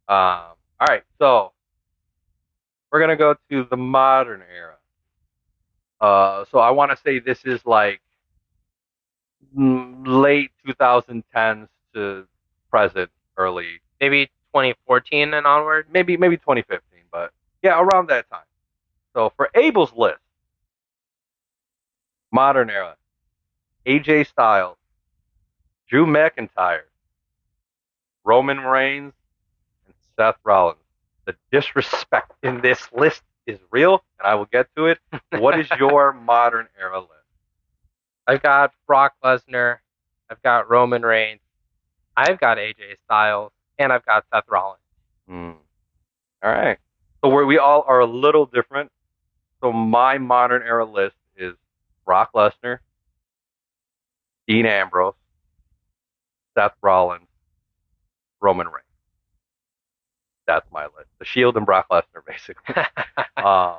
[0.08, 1.52] Um, all right, so
[2.92, 4.76] we're gonna go to the modern era.
[6.00, 8.02] Uh, so I want to say this is like
[9.58, 12.28] mm, late 2010s to
[12.70, 15.88] present, early maybe 2014 and onward.
[15.92, 17.32] maybe maybe 2015, but
[17.64, 18.42] yeah, around that time.
[19.14, 20.20] So for Abel's list,
[22.32, 22.96] modern era,
[23.86, 24.78] AJ Styles,
[25.90, 26.82] Drew McIntyre,
[28.24, 29.14] Roman Reigns,
[29.86, 30.80] and Seth Rollins.
[31.26, 35.00] The disrespect in this list is real, and I will get to it.
[35.32, 37.12] What is your modern era list?
[38.28, 39.78] I've got Brock Lesnar,
[40.30, 41.40] I've got Roman Reigns,
[42.16, 44.82] I've got AJ Styles, and I've got Seth Rollins.
[45.30, 45.52] Hmm.
[46.44, 46.78] All right.
[47.24, 48.92] So we we all are a little different.
[49.62, 51.54] So my modern era list is
[52.06, 52.80] Brock Lesnar,
[54.48, 55.16] Dean Ambrose,
[56.58, 57.28] Seth Rollins,
[58.42, 58.84] Roman Reigns.
[60.48, 61.10] That's my list.
[61.20, 62.74] The Shield and Brock Lesnar, basically.
[63.38, 63.76] um,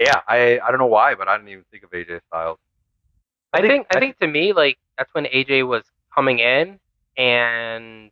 [0.00, 2.58] yeah, I I don't know why, but I didn't even think of AJ Styles.
[3.52, 5.82] I I think- think I think to me like that's when AJ was
[6.14, 6.78] coming in
[7.16, 8.10] and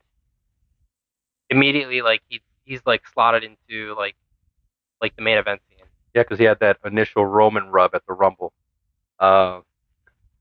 [1.48, 4.16] immediately like he he's like slotted into like
[5.00, 5.86] like the main event scene.
[6.14, 8.52] Yeah, because he had that initial Roman rub at the Rumble.
[9.20, 9.60] Uh,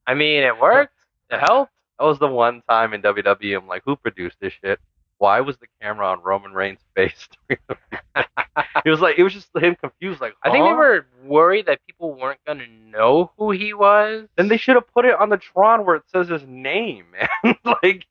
[0.08, 0.94] I mean, it worked.
[1.30, 1.72] It helped.
[2.00, 4.80] That was the one time in WWE I'm like, who produced this shit?
[5.18, 7.28] Why was the camera on Roman Reigns' face?
[7.50, 11.80] it was like it was just him confused, like I think they were worried that
[11.86, 14.28] people weren't gonna know who he was.
[14.36, 17.06] Then they should have put it on the Tron where it says his name,
[17.43, 17.56] man.
[17.82, 18.06] like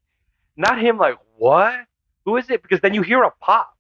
[0.56, 1.74] not him like, what?
[2.24, 2.62] Who is it?
[2.62, 3.76] Because then you hear a pop.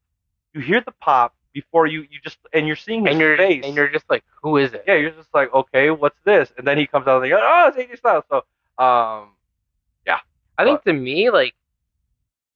[0.52, 3.64] You hear the pop before you you just and you're seeing his and you're face.
[3.64, 4.84] and you're just like, who is it?
[4.86, 6.52] yeah, you're just like, okay, what's this?
[6.58, 8.24] And then he comes out and you go, oh, it's AJ Styles.
[8.28, 8.42] So
[8.84, 9.30] um
[10.56, 11.54] I think to me, like,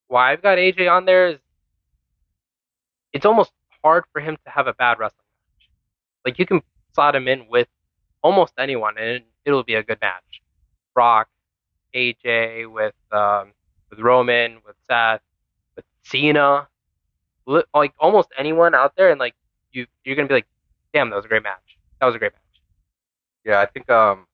[0.06, 1.38] why I've got AJ on there is
[3.12, 5.68] it's almost hard for him to have a bad wrestling match.
[6.24, 6.62] Like, you can
[6.94, 7.68] slot him in with
[8.22, 10.42] almost anyone, and it'll be a good match.
[10.94, 11.28] Brock,
[11.94, 13.52] AJ, with um,
[13.90, 15.20] with Roman, with Seth,
[15.76, 16.68] with Cena,
[17.74, 19.34] like almost anyone out there, and like
[19.72, 20.46] you, you're gonna be like,
[20.92, 21.78] damn, that was a great match.
[22.00, 22.62] That was a great match.
[23.44, 24.26] Yeah, I think um,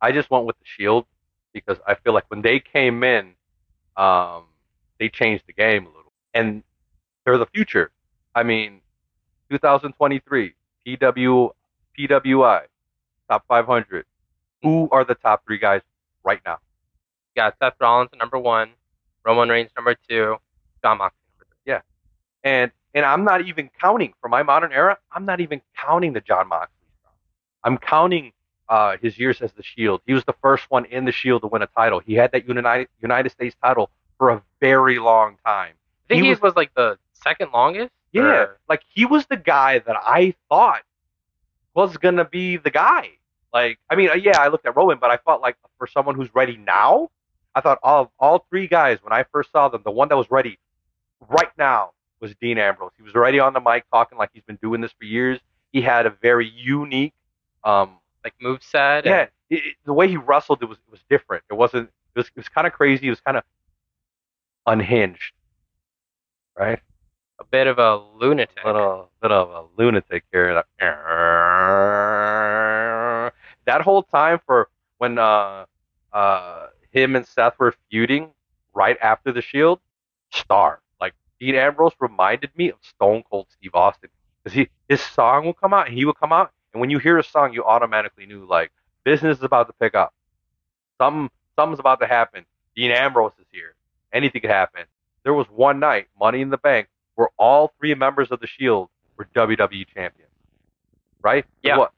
[0.00, 1.06] I just went with the Shield
[1.52, 3.34] because I feel like when they came in,
[3.96, 4.44] um,
[4.98, 6.62] they changed the game a little, and
[7.24, 7.90] they're the future.
[8.34, 8.80] I mean,
[9.50, 10.54] 2023
[10.86, 11.50] PW
[11.98, 12.62] PWI
[13.28, 14.04] top 500.
[14.62, 15.80] Who are the top three guys
[16.24, 16.58] right now?
[17.34, 18.70] You got Seth Rollins number one,
[19.24, 20.36] Roman Reigns number two,
[20.82, 21.72] Jon Moxley number three.
[21.72, 21.80] Yeah,
[22.44, 24.98] And and I'm not even counting for my modern era.
[25.12, 27.12] I'm not even counting the Jon Moxley stuff.
[27.64, 28.32] I'm counting
[28.70, 30.00] uh, his years as the Shield.
[30.06, 31.98] He was the first one in the Shield to win a title.
[32.00, 35.74] He had that United United States title for a very long time.
[35.74, 37.92] I think He he was- was, like the second longest.
[38.12, 40.82] Yeah, or- like he was the guy that I thought
[41.74, 43.10] was gonna be the guy.
[43.52, 46.14] Like, I mean, uh, yeah, I looked at Roman, but I thought like for someone
[46.14, 47.10] who's ready now,
[47.54, 50.30] I thought of all three guys when I first saw them, the one that was
[50.30, 50.58] ready
[51.28, 52.92] right now was Dean Ambrose.
[52.96, 55.40] He was already on the mic talking like he's been doing this for years.
[55.72, 57.14] He had a very unique,
[57.64, 59.04] um, like moveset.
[59.04, 61.44] yeah, and it, it- the way he wrestled it was it was different.
[61.50, 61.88] It wasn't.
[62.14, 63.06] It was it was kind of crazy.
[63.06, 63.44] It was kind of
[64.66, 65.32] unhinged,
[66.58, 66.80] right?
[67.38, 68.62] a bit of a lunatic.
[68.66, 70.52] little bit of a lunatic here.
[70.54, 70.66] Like,
[73.66, 74.68] That whole time for
[74.98, 75.64] when uh
[76.12, 78.30] uh him and Seth were feuding
[78.74, 79.80] right after the Shield,
[80.32, 80.80] star.
[81.00, 84.10] Like Dean Ambrose reminded me of Stone Cold Steve Austin
[84.42, 86.98] because he his song will come out and he will come out, and when you
[86.98, 88.70] hear a song, you automatically knew like
[89.04, 90.12] business is about to pick up.
[90.98, 92.44] Something something's about to happen.
[92.76, 93.74] Dean Ambrose is here.
[94.12, 94.84] Anything could happen.
[95.24, 98.88] There was one night, Money in the Bank, where all three members of the Shield
[99.16, 100.30] were WWE champions.
[101.22, 101.44] Right?
[101.62, 101.76] Yeah.
[101.78, 101.92] What?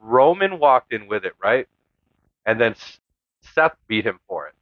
[0.00, 1.68] Roman walked in with it, right?
[2.44, 2.74] And then
[3.54, 4.54] Seth beat him for it.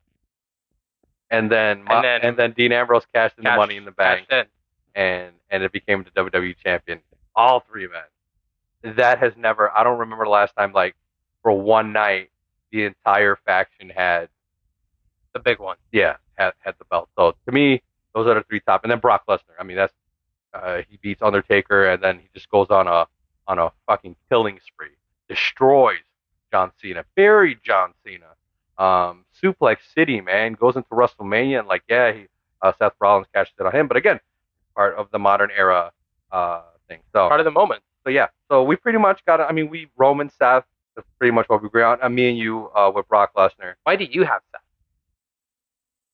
[1.30, 4.26] And then, And then- and then Dean Ambrose cashed in the Money in the Bank,
[4.30, 4.44] in.
[4.94, 7.00] and and it became the WWE champion.
[7.34, 8.02] All three men.
[8.82, 9.70] That has never.
[9.70, 10.96] I don't remember the last time like
[11.42, 12.30] for one night
[12.70, 14.28] the entire faction had
[15.32, 15.76] the big one.
[15.92, 17.08] yeah, had had the belt.
[17.16, 17.82] So to me,
[18.14, 18.84] those are the three top.
[18.84, 19.54] And then Brock Lesnar.
[19.58, 19.94] I mean, that's
[20.54, 23.06] uh, he beats Undertaker, and then he just goes on a
[23.46, 24.96] on a fucking killing spree,
[25.28, 25.98] destroys
[26.52, 28.26] John Cena, buried John Cena,
[28.78, 32.26] um, Suplex City, man, goes into WrestleMania, and like, yeah, he,
[32.60, 34.20] uh, Seth Rollins cashed it on him, but again,
[34.74, 35.92] part of the modern era
[36.30, 37.00] uh, thing.
[37.12, 37.82] So Part of the moment.
[38.04, 39.40] So yeah, so we pretty much got.
[39.40, 40.64] I mean, we Roman Seth.
[40.94, 41.98] That's pretty much what we agree on.
[42.02, 44.60] Uh, me and you uh, with Brock Lesnar Why do you have Seth?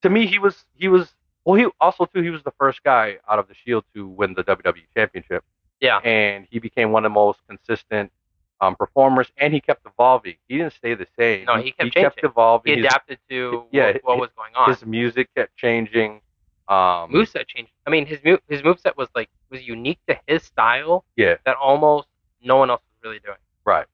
[0.03, 1.15] to me, he was he was
[1.45, 1.57] well.
[1.57, 4.45] He also too he was the first guy out of the Shield to win the
[4.45, 5.45] WWE Championship,
[5.81, 5.99] Yeah.
[5.99, 8.13] and he became one of the most consistent
[8.61, 9.33] um, performers.
[9.37, 10.37] And he kept evolving.
[10.49, 11.47] He didn't stay the same.
[11.47, 12.75] No, he kept he kept evolving.
[12.75, 14.71] He His- adapted to yeah, what, what his- was going on.
[14.71, 16.21] His, music kept changing.
[16.69, 17.73] Um, moveset changed.
[17.87, 21.57] I mean, his move his moveset was like was unique to his style Yeah, that
[21.57, 22.09] almost
[22.43, 23.39] no one else was really doing.
[23.65, 23.87] right.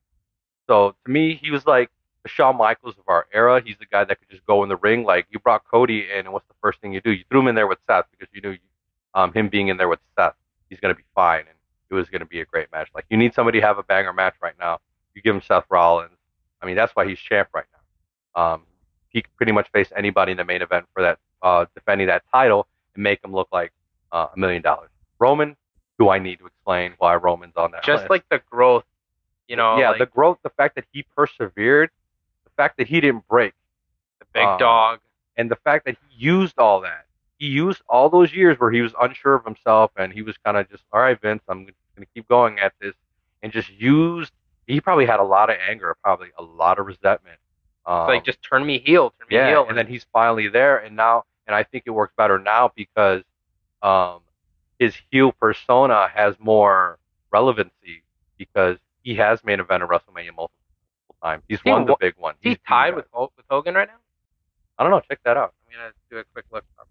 [0.67, 1.89] So to me, he was like
[2.23, 3.61] the Shawn Michaels of our era.
[3.63, 5.03] He's the guy that could just go in the ring.
[5.03, 7.11] Like you brought Cody in, and what's the first thing you do?
[7.11, 8.57] You threw him in there with Seth because you knew
[9.13, 10.33] um, him being in there with Seth,
[10.69, 11.57] he's going to be fine, and
[11.89, 12.89] it was going to be a great match.
[12.95, 14.79] Like you need somebody to have a banger match right now.
[15.13, 16.17] You give him Seth Rollins.
[16.61, 17.65] I mean, that's why he's champ right
[18.35, 18.53] now.
[18.53, 18.63] Um,
[19.09, 22.23] he could pretty much face anybody in the main event for that uh, defending that
[22.33, 23.71] title and make him look like
[24.11, 24.89] uh, a million dollars.
[25.19, 25.55] Roman,
[25.99, 28.09] do I need to explain why Roman's on that Just list?
[28.09, 28.83] like the growth,
[29.47, 31.89] you know, yeah, like the growth, the fact that he persevered,
[32.43, 33.53] the fact that he didn't break,
[34.19, 34.99] the big um, dog.
[35.37, 37.05] and the fact that he used all that.
[37.37, 40.57] He used all those years where he was unsure of himself and he was kind
[40.57, 42.93] of just, all right, Vince, I'm going to keep going at this,
[43.43, 44.31] and just used.
[44.67, 47.37] He probably had a lot of anger, probably a lot of resentment.
[47.85, 49.65] Um, It's like just turn me heel, turn me yeah, heel.
[49.69, 53.23] and then he's finally there, and now, and I think it works better now because
[53.81, 54.21] um,
[54.79, 56.99] his heel persona has more
[57.31, 58.03] relevancy
[58.37, 60.51] because he has main evented WrestleMania multiple
[61.21, 61.43] times.
[61.47, 62.35] He's He won the big one.
[62.41, 63.99] He's- tied with with Hogan right now?
[64.77, 65.01] I don't know.
[65.07, 65.53] Check that out.
[65.67, 66.87] I'm gonna do a quick look up.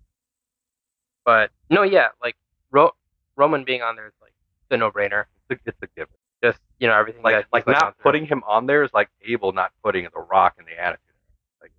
[1.25, 2.37] But no, yeah, like
[2.71, 2.95] Ro-
[3.37, 4.33] Roman being on there is like
[4.71, 5.25] the no-brainer.
[5.51, 6.15] It's a, it's a given.
[6.43, 9.53] Just you know everything Like that like not putting him on there is like Abel
[9.53, 11.01] not putting the Rock in the Attitude.
[11.61, 11.73] Like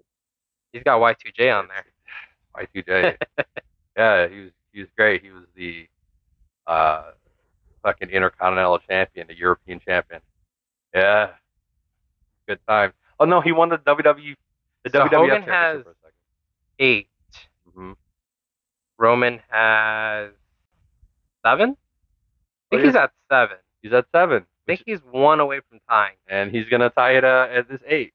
[0.73, 1.85] He's got Y2J on there.
[2.59, 3.17] Y2J.
[3.97, 5.23] yeah, he was he was great.
[5.23, 5.87] He was the
[6.67, 7.11] uh
[7.83, 10.21] fucking Intercontinental Champion, the European Champion.
[10.93, 11.31] Yeah,
[12.47, 12.93] good time.
[13.19, 14.35] Oh no, he won the WWE
[14.83, 16.11] the So WWF Hogan championship has- for a second.
[16.79, 17.07] Eight.
[17.73, 17.91] hmm
[18.97, 20.31] Roman has
[21.45, 21.71] seven.
[22.71, 23.57] I think Oh, he's at seven.
[23.81, 26.15] He's at seven, I think he's one away from tying.
[26.27, 28.13] and he's gonna tie it uh, at this eight,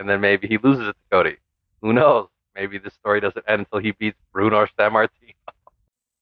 [0.00, 1.36] and then maybe he loses it to Cody.
[1.80, 2.26] Who knows?
[2.56, 5.34] Maybe this story doesn't end until he beats Bruno Sammartino.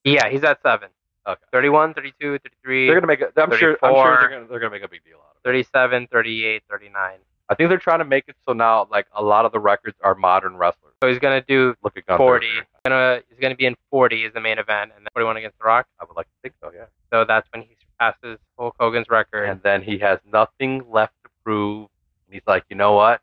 [0.05, 0.89] Yeah, he's at seven.
[1.27, 1.41] Okay.
[1.53, 3.23] 31, 32, 33, They're gonna make.
[3.23, 3.79] A, I'm sure.
[3.83, 5.49] I'm sure they're gonna, they're gonna make a big deal out of it.
[5.49, 7.13] 37, 38, 39.
[7.49, 9.97] I think they're trying to make it so now, like a lot of the records
[10.03, 10.95] are modern wrestlers.
[11.03, 12.19] So he's gonna do Look at Gunther.
[12.19, 12.47] 40.
[12.85, 15.65] Gonna he's gonna be in 40 is the main event, and then 41 against The
[15.65, 15.87] Rock.
[16.01, 16.87] I would like to think so, yeah.
[17.11, 19.45] So that's when he surpasses Hulk Hogan's record.
[19.49, 21.89] And then he has nothing left to prove.
[22.27, 23.21] And he's like, you know what?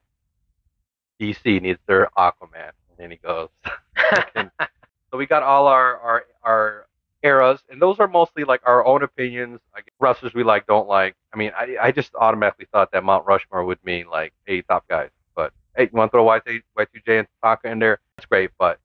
[1.20, 2.72] DC needs their Aquaman.
[3.02, 3.49] And he goes.
[4.36, 6.88] so we got all our, our our
[7.24, 9.60] eras, and those are mostly like our own opinions.
[9.74, 11.16] Like wrestlers we like, don't like.
[11.34, 14.88] I mean, I I just automatically thought that Mount Rushmore would mean like eight top
[14.88, 15.10] guys.
[15.36, 17.99] But hey, you want to throw Y2, Y2J and Taka in there?
[18.18, 18.52] That's great.
[18.60, 18.80] But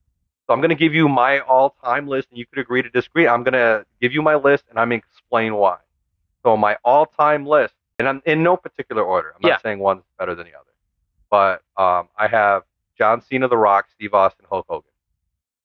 [0.47, 3.29] so I'm gonna give you my all-time list, and you could agree to disagree.
[3.29, 5.79] I'm gonna give you my list, and I'm gonna explain why.
[6.43, 9.33] So my all-time list, and I'm in no particular order.
[9.35, 9.59] I'm not Yeah.
[9.63, 10.71] saying one's better than the other,
[11.31, 12.63] but um, I have
[12.99, 14.91] John Cena, The Rock, Steve Austin, Hulk Hogan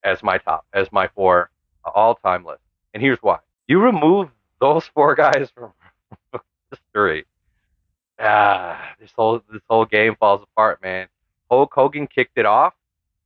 [0.04, 1.50] as my top, as my four
[1.86, 2.62] uh, all-time list.
[2.94, 4.30] And here's why: you remove
[4.60, 5.74] those four guys from
[6.72, 7.26] history,
[8.20, 11.08] ah, this whole this whole game falls apart, man.
[11.50, 12.74] Hulk Hogan kicked it off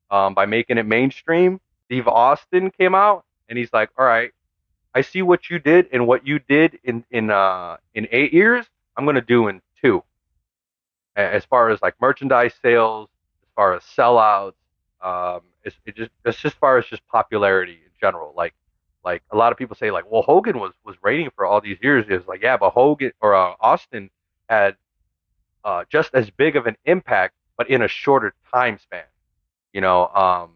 [0.10, 1.60] um, by making it mainstream.
[1.86, 4.32] Steve Austin came out and he's like, "All right,
[4.94, 8.66] I see what you did, and what you did in in uh, in eight years,
[8.98, 10.04] I'm gonna do in two.
[11.16, 13.10] As far as like merchandise sales,
[13.56, 14.54] far as sellouts,
[15.02, 18.34] um, it's it just it's just far as just popularity in general.
[18.36, 18.54] Like
[19.04, 21.78] like a lot of people say like, well, Hogan was was reigning for all these
[21.82, 22.06] years.
[22.10, 24.10] It's like yeah, but Hogan or uh, Austin
[24.50, 24.76] had
[25.64, 29.04] uh, just as big of an impact, but in a shorter time span.
[29.74, 30.54] You know, um,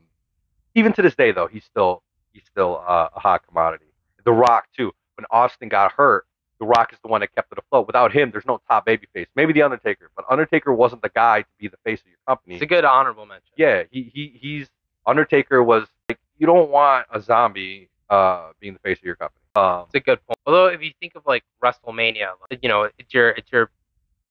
[0.76, 3.86] even to this day though, he's still he's still uh, a hot commodity.
[4.24, 4.91] The Rock too.
[5.16, 6.26] When Austin got hurt,
[6.60, 7.88] The Rock is the one that kept it afloat.
[7.88, 9.28] Without him, there's no top babyface.
[9.36, 12.55] Maybe the Undertaker, but Undertaker wasn't the guy to be the face of your company.
[12.55, 13.49] It's a good honorable mention.
[13.55, 14.70] Yeah, he, he he's
[15.05, 19.39] Undertaker was like you don't want a zombie uh being the face of your company.
[19.55, 20.38] Um, It's a good point.
[20.45, 23.72] Although if you think of like WrestleMania, like, you know, it's your it's your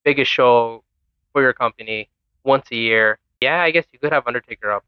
[0.05, 0.85] biggest show
[1.33, 2.09] for your company
[2.45, 3.19] once a year.
[3.41, 4.85] Yeah, I guess you could have Undertaker up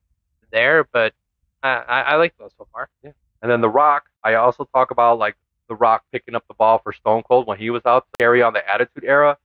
[0.52, 1.14] there, but
[1.62, 2.88] I I, I like those so far.
[3.02, 3.12] Yeah.
[3.42, 5.36] And then The Rock, I also talk about like
[5.70, 8.52] The Rock picking up the ball for Stone Cold when he was out carry on
[8.52, 9.38] the Attitude Era.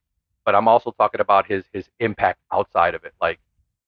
[0.43, 3.13] But I'm also talking about his his impact outside of it.
[3.21, 3.39] Like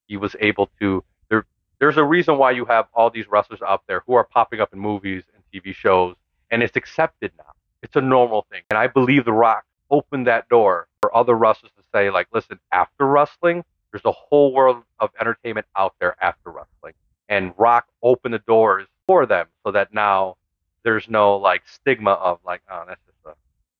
[0.07, 1.03] he was able to.
[1.29, 1.45] There,
[1.79, 4.73] there's a reason why you have all these wrestlers out there who are popping up
[4.73, 6.15] in movies and TV shows,
[6.49, 7.51] and it's accepted now.
[7.83, 11.71] It's a normal thing, and I believe The Rock opened that door for other wrestlers
[11.77, 16.49] to say, like, listen, after wrestling, there's a whole world of entertainment out there after
[16.49, 16.93] wrestling
[17.29, 20.37] and Rock opened the doors for them so that now
[20.83, 23.33] there's no like stigma of like oh that's just a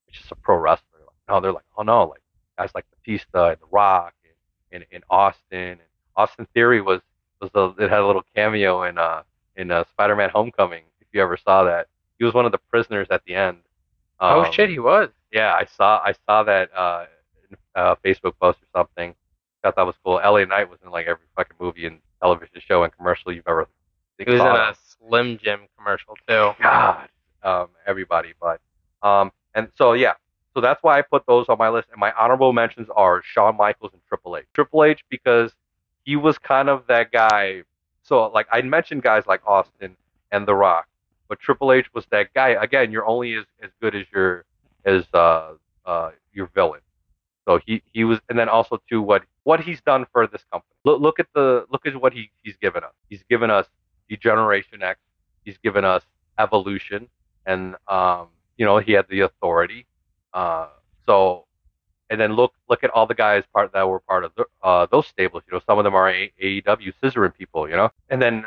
[0.08, 1.00] it's just a pro wrestler.
[1.00, 2.22] Like, no, they're like oh no like
[2.58, 4.14] guys like Batista and The Rock
[4.72, 5.80] and, and, and Austin and
[6.16, 7.02] Austin Theory was
[7.42, 9.24] was a, it had a little cameo in uh
[9.56, 11.88] in uh, Spider-Man Homecoming if you ever saw that
[12.20, 13.58] he was one of the prisoners at the end.
[14.20, 15.10] oh Um, shit, he was.
[15.32, 17.06] yeah, I saw I saw that uh,
[17.50, 19.16] in a Facebook post or something.
[19.64, 20.16] Thought that was cool.
[20.24, 23.68] LA Knight was in like every fucking movie and television show and commercial you've ever.
[24.18, 24.76] He was in a.
[25.06, 26.52] Slim Jim commercial too.
[26.62, 27.10] God,
[27.44, 28.60] um, everybody, but
[29.02, 30.14] um, and so yeah,
[30.54, 31.88] so that's why I put those on my list.
[31.92, 34.46] And my honorable mentions are Shawn Michaels and Triple H.
[34.54, 35.54] Triple H because
[36.04, 37.64] he was kind of that guy.
[38.04, 39.96] So like I mentioned guys like Austin
[40.32, 40.88] and The Rock,
[41.28, 42.50] but Triple H was that guy.
[42.50, 44.46] Again, you're only as, as good as your
[44.86, 45.54] as uh,
[45.86, 46.82] uh, your villain.
[47.48, 50.74] So he, he was, and then also too what what he's done for this company.
[50.84, 52.94] Look look at the look at what he, he's given us.
[53.10, 53.68] He's given us
[54.10, 55.00] Degeneration X.
[55.44, 56.04] He's given us
[56.40, 57.08] Evolution,
[57.46, 58.28] and um,
[58.58, 59.86] you know he had the authority.
[60.34, 60.68] Uh,
[61.06, 61.46] so,
[62.10, 64.86] and then look look at all the guys part that were part of the, uh,
[64.92, 65.44] those stables.
[65.50, 67.68] You know, some of them are A- AEW scissoring people.
[67.70, 68.46] You know, and then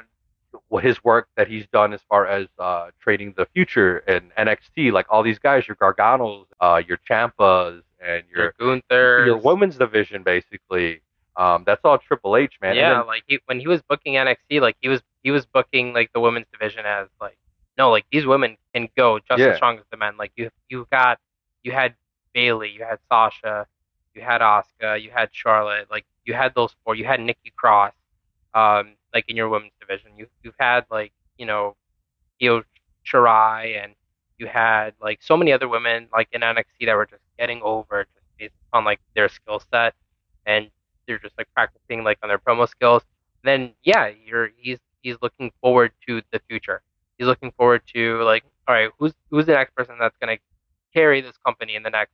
[0.82, 5.06] his work that he's done as far as uh, trading the future and NXT, like
[5.10, 9.26] all these guys, your Garganos, uh, your Ciampas, and your Your Gunther.
[9.26, 11.00] your women's division, basically.
[11.36, 12.74] Um, that's all Triple H, man.
[12.76, 15.92] Yeah, then- like he, when he was booking NXT, like he was he was booking
[15.92, 17.38] like the women's division as like
[17.78, 19.48] no, like these women can go just Yeah.
[19.48, 20.16] as strong as the men.
[20.16, 21.18] Like you you got
[21.62, 21.94] you had
[22.34, 23.66] Bayley, you had Sasha,
[24.14, 26.94] you had Oscar, you had Charlotte, like you had those four.
[26.94, 27.92] You had Nikki Cross,
[28.54, 30.12] um, like in your women's division.
[30.16, 31.76] You you've had like you know,
[32.42, 32.62] Io
[33.06, 33.94] Shirai, and
[34.38, 38.04] you had like so many other women like in NXT that were just getting over
[38.04, 39.94] just based on like their skill set,
[40.46, 40.70] and
[41.06, 43.02] they're just like practicing like on their promo skills.
[43.42, 46.82] Then yeah, you're he's he's looking forward to the future.
[47.18, 50.38] He's looking forward to like, all right, who's who's the next person that's gonna
[50.94, 52.12] carry this company in the next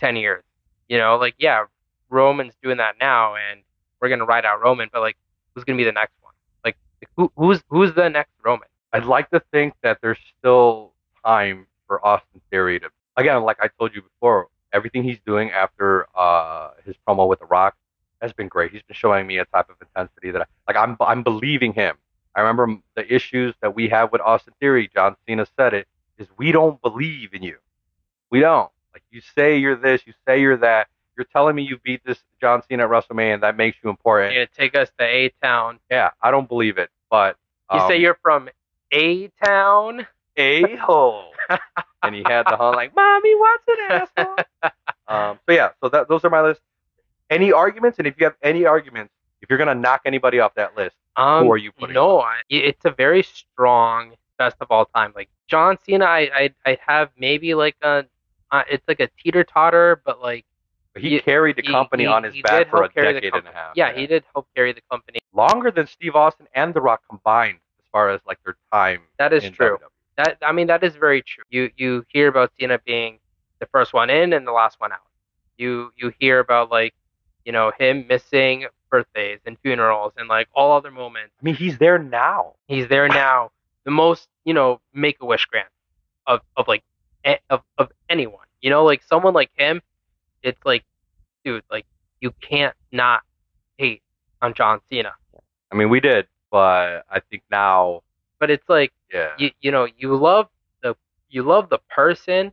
[0.00, 0.44] ten years?
[0.88, 1.64] You know, like yeah,
[2.10, 3.62] Roman's doing that now, and
[4.00, 5.16] we're gonna ride out Roman, but like,
[5.54, 6.32] who's gonna be the next one?
[6.64, 6.76] Like,
[7.16, 8.68] who who's who's the next Roman?
[8.92, 10.92] I'd like to think that there's still
[11.24, 16.06] time for Austin Theory to again, like I told you before, everything he's doing after
[16.16, 17.76] uh, his promo with The Rock
[18.22, 18.72] has been great.
[18.72, 21.96] He's been showing me a type of intensity that I, like I'm I'm believing him.
[22.34, 24.90] I remember the issues that we have with Austin Theory.
[24.94, 25.86] John Cena said it
[26.18, 27.56] is we don't believe in you.
[28.30, 28.70] We don't.
[28.92, 30.88] Like you say you're this, you say you're that.
[31.16, 34.34] You're telling me you beat this John Cena at WrestleMania and that makes you important.
[34.34, 35.80] You're gonna take us to A Town.
[35.90, 36.90] Yeah, I don't believe it.
[37.10, 37.36] But
[37.72, 38.48] You um, say you're from
[38.92, 40.06] A Town.
[40.36, 41.32] a hole.
[42.02, 44.36] and he had the whole like, "Mommy, what's an asshole?"
[45.08, 46.60] um, so yeah, so that those are my list.
[47.30, 47.98] Any arguments?
[47.98, 49.12] And if you have any arguments,
[49.42, 51.94] if you're gonna knock anybody off that list, Um, who are you putting?
[51.94, 55.12] No, I, it's a very strong best of all time.
[55.14, 58.04] Like John Cena, I I I'd have maybe like a,
[58.50, 60.44] uh, it's like a teeter totter, but like
[60.96, 63.72] he, he- carried the company he- on his back for a decade and a half.
[63.76, 65.18] Yeah, he did help carry the company.
[65.32, 69.02] longer than Steve Austin and The Rock combined as far as like their time.
[69.18, 69.78] That is true.
[69.78, 69.88] WWE.
[70.16, 71.44] That I mean that is very true.
[71.50, 73.18] You you hear about Cena being
[73.60, 75.06] the first one in and the last one out.
[75.56, 76.94] You you hear about like
[77.44, 81.32] you know him missing birthdays and funerals and like all other moments.
[81.40, 82.54] I mean, he's there now.
[82.66, 83.50] He's there now.
[83.84, 85.68] The most, you know, make a wish grant
[86.26, 86.82] of, of like
[87.50, 88.46] of of anyone.
[88.60, 89.80] You know, like someone like him,
[90.42, 90.84] it's like,
[91.44, 91.86] dude, like
[92.20, 93.22] you can't not
[93.76, 94.02] hate
[94.42, 95.12] on John Cena.
[95.72, 98.02] I mean, we did, but I think now,
[98.40, 100.48] But it's like yeah, you you know, you love
[100.82, 100.94] the
[101.28, 102.52] you love the person,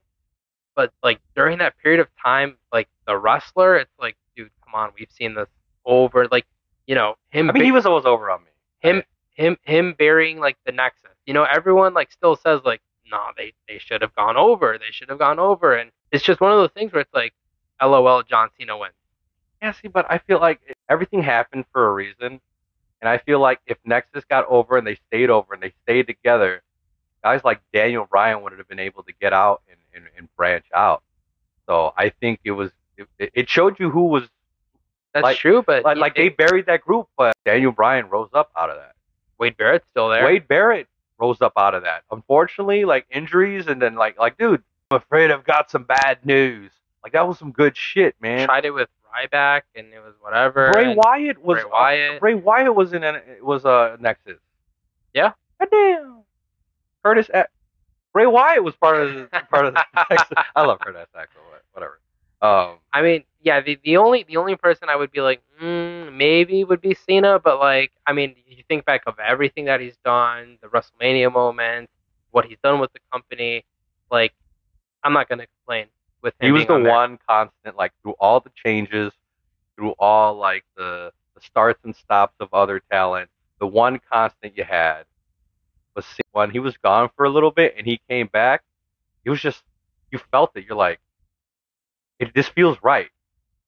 [0.76, 4.92] but like during that period of time, like the wrestler, it's like, dude, come on,
[4.98, 5.50] we've seen this
[5.86, 6.28] over.
[6.32, 6.46] Like,
[6.88, 8.52] you know, him I mean, ba- he was always over on me.
[8.80, 11.12] him him him burying like the nexus.
[11.26, 14.78] You know, everyone like still says like, no, they they should have gone over.
[14.78, 17.34] They should have gone over, and it's just one of those things where it's like,
[17.82, 18.94] LOL, John Cena wins.
[19.62, 20.60] Yeah, see, but I feel like
[20.90, 22.40] everything happened for a reason,
[23.02, 26.08] and I feel like if Nexus got over and they stayed over and they stayed
[26.08, 26.62] together,
[27.24, 30.66] guys like Daniel Bryan would have been able to get out and, and, and branch
[30.74, 31.04] out.
[31.68, 34.24] So I think it was it, it showed you who was
[35.16, 38.52] That's Like- true, but like, like they buried that group, but Daniel Bryan rose up
[38.56, 38.94] out of that.
[39.40, 40.24] Wade Barrett's still there.
[40.26, 40.88] Wade Barrett
[41.18, 42.04] rose up out of that.
[42.12, 44.62] Unfortunately, like injuries and then like like dude,
[44.92, 46.72] I'm afraid I've got some bad news.
[47.02, 48.46] Like that was some good shit, man.
[48.48, 50.72] tried it with Ryback, and it was whatever.
[50.74, 52.16] Bray Wyatt was Bray Wyatt.
[52.16, 54.40] Uh, Bray Wyatt was in an, was a Nexus.
[55.14, 55.32] Yeah.
[55.60, 56.24] Goddamn.
[57.04, 57.30] Curtis.
[57.34, 57.48] A-
[58.12, 60.38] Bray Wyatt was part of the, part of the Nexus.
[60.56, 61.42] I love Curtis Axel.
[61.50, 62.00] but Whatever.
[62.46, 62.78] Um.
[62.94, 66.64] I mean, yeah, the, the only the only person I would be like, mm, maybe
[66.64, 70.58] would be Cena, but like, I mean, you think back of everything that he's done,
[70.62, 71.90] the WrestleMania moment,
[72.32, 73.66] what he's done with the company,
[74.12, 74.34] like,
[75.04, 75.88] I'm not gonna complain
[76.22, 76.48] with him.
[76.48, 79.14] He was the on one constant, like through all the changes,
[79.76, 83.30] through all like the, the starts and stops of other talent.
[83.60, 85.04] The one constant you had
[85.96, 86.24] was Cena.
[86.32, 88.64] when he was gone for a little bit and he came back.
[89.24, 89.64] He was just
[90.12, 90.66] you felt it.
[90.68, 91.00] You're like,
[92.20, 93.10] it, this feels right.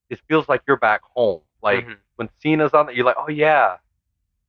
[0.10, 1.42] This feels like you're back home.
[1.62, 1.98] Like Mhm.
[2.16, 3.78] when Cena's on, there, you're like, oh yeah,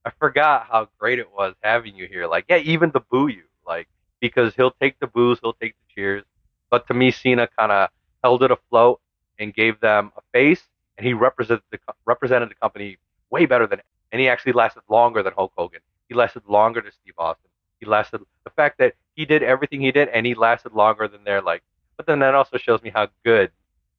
[0.05, 2.26] I forgot how great it was having you here.
[2.26, 3.88] Like yeah, even to boo you, like
[4.20, 6.24] because he'll take the boos, he'll take the cheers.
[6.70, 7.90] But to me, Cena kind of
[8.22, 9.01] held it afloat
[9.38, 10.62] and gave them a face,
[10.96, 12.99] and he represented the represented the company
[13.30, 13.80] way better than
[14.12, 15.80] and he actually lasted longer than Hulk Hogan.
[16.09, 17.51] He lasted longer than Steve Austin.
[17.80, 21.24] He lasted the fact that he did everything he did, and he lasted longer than
[21.24, 21.62] they're like.
[21.96, 23.51] But then that also shows me how good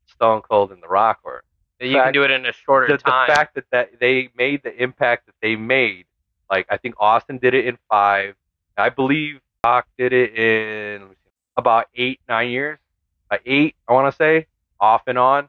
[0.09, 1.43] Stone Cold and The Rock were.
[1.79, 3.03] You can do it in a shorter The, the
[3.33, 6.05] fact that, that they made the impact that they made,
[6.51, 8.35] like I think Austin did it in five.
[8.77, 12.79] I believe Rock did it in let me see, about eight, nine years.
[13.31, 14.47] Uh, eight, I want to say,
[14.79, 15.47] off and on.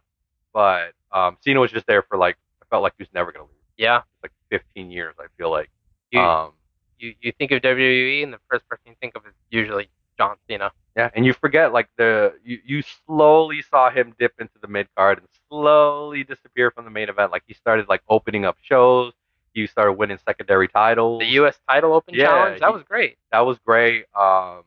[0.52, 3.44] But um, Cena was just there for like, I felt like he was never gonna
[3.44, 3.54] leave.
[3.76, 4.02] yeah.
[4.22, 5.70] Like 15 years, I feel like.
[6.11, 6.52] You, um,
[6.98, 9.88] you you think of WWE, and the first person you think of is usually
[10.21, 10.71] John Cena.
[10.97, 14.87] Yeah, and you forget like the you, you slowly saw him dip into the mid
[14.97, 17.33] card and slowly disappear from the main event.
[17.33, 19.12] Like he started like opening up shows.
[19.55, 21.21] He started winning secondary titles.
[21.21, 21.59] The U.S.
[21.68, 23.16] title open Yeah, challenge that he- was great.
[23.33, 24.05] that was great.
[24.14, 24.64] Um,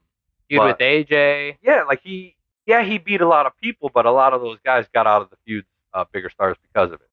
[0.49, 1.57] Feud with AJ.
[1.61, 2.35] yeah, like he
[2.65, 5.21] yeah he beat a lot of people, but a lot of those guys got out
[5.21, 7.09] of the feuds uh, bigger stars because of it.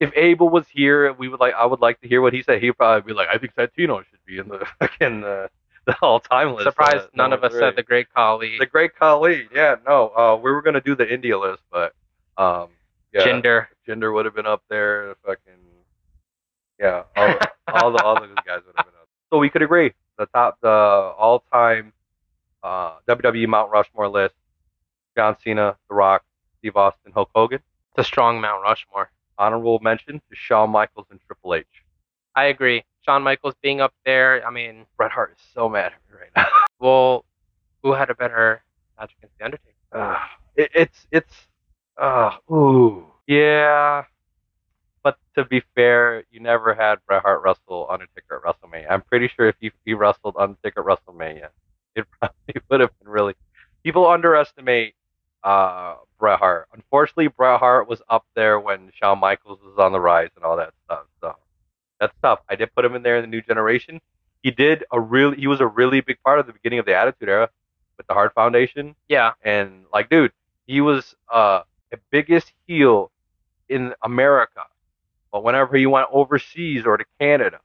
[0.00, 2.60] If Abel was here, we would like I would like to hear what he said.
[2.62, 5.48] He'd probably be like, I think Santino should be in the fucking uh,
[5.86, 6.64] the all time list.
[6.64, 8.56] Surprised Uh, none of us one's said the Great Khali.
[8.58, 9.48] The Great Khali.
[9.54, 11.94] Yeah, no, uh, we were gonna do the India list, but
[12.36, 12.68] um,
[13.12, 13.66] yeah, Jinder.
[13.86, 15.14] Jinder would have been up there.
[15.26, 15.52] Fucking
[16.80, 17.50] yeah, all, the-
[17.82, 19.08] all the all the good guys would have been up.
[19.30, 21.92] So we could agree the top, the all-time
[22.62, 24.34] uh, WWE Mount Rushmore list:
[25.16, 26.24] John Cena, The Rock,
[26.58, 27.60] Steve Austin, Hulk Hogan.
[27.90, 29.10] It's a strong Mount Rushmore.
[29.38, 31.66] Honorable mention to Shawn Michaels and Triple H.
[32.36, 32.84] I agree.
[33.02, 34.46] Shawn Michaels being up there.
[34.46, 36.46] I mean, Bret Hart is so mad at me right now.
[36.80, 37.24] well,
[37.82, 38.62] who had a better
[38.98, 39.74] match against the Undertaker?
[39.92, 40.18] Uh,
[40.56, 41.34] it, it's it's
[41.98, 44.04] uh ooh yeah.
[45.02, 48.90] But to be fair, you never had Bret Hart wrestle Undertaker at WrestleMania.
[48.90, 51.48] I'm pretty sure if he, he wrestled Undertaker at WrestleMania,
[51.94, 53.34] it probably would have been really.
[53.82, 54.94] People underestimate
[55.42, 56.68] uh, Bret Hart.
[56.72, 60.56] Unfortunately, Bret Hart was up there when Shawn Michaels was on the rise and all
[60.56, 60.72] that
[62.00, 62.40] that's tough.
[62.48, 64.00] I did put him in there in the new generation.
[64.42, 65.36] He did a really.
[65.38, 67.48] He was a really big part of the beginning of the Attitude Era
[67.96, 68.94] with the Hart Foundation.
[69.08, 70.32] Yeah, And like, dude,
[70.66, 73.10] he was uh the biggest heel
[73.68, 74.64] in America.
[75.32, 77.60] But whenever he went overseas or to Canada,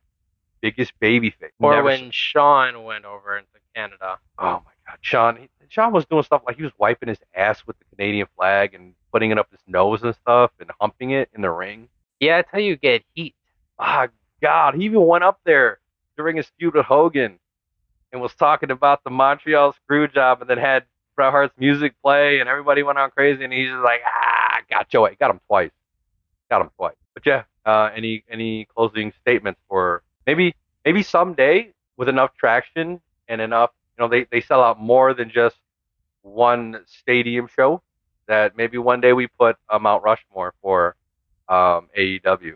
[0.62, 1.52] biggest babyface.
[1.60, 4.18] or Never when Shawn went over into Canada.
[4.38, 5.36] Oh my God, Shawn!
[5.38, 8.74] he- Shawn was doing stuff like he was wiping his ass with the Canadian flag
[8.74, 11.90] and putting it up his nose and stuff and humping it in the ring.
[12.20, 13.36] Yeah, that's how you get heat.
[13.78, 14.08] Ah,
[14.42, 15.80] God, he even went up there
[16.18, 17.40] during his feud with Hogan
[18.12, 20.84] and was talking about the Montreal screw job and then had
[21.16, 24.90] Bret Hart's music play and everybody went on crazy and he's just like, ah, got
[24.90, 25.72] Joe, got him twice,
[26.50, 26.96] got him twice.
[27.14, 33.42] But yeah, uh, any any closing statements for maybe maybe someday with enough traction and
[33.42, 35.58] enough, you know, they they sell out more than just
[36.22, 37.82] one stadium show.
[38.28, 40.96] That maybe one day we put a Mount Rushmore for
[41.50, 42.56] um, AEW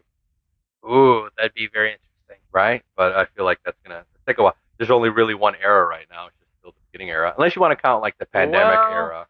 [0.86, 2.44] Ooh, that'd be very interesting.
[2.52, 2.84] right?
[2.96, 4.56] But I feel like that's gonna take a while.
[4.78, 6.28] There's only really one era right now.
[6.28, 8.92] It's just still the beginning era, unless you want to count like the pandemic Well,
[8.92, 9.28] era,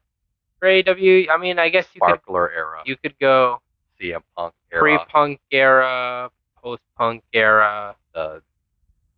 [0.60, 3.60] For AW, I mean, I guess you could Sparkler era, you could go
[4.00, 6.30] CM Punk era, pre-punk era,
[6.62, 8.42] post-punk era, the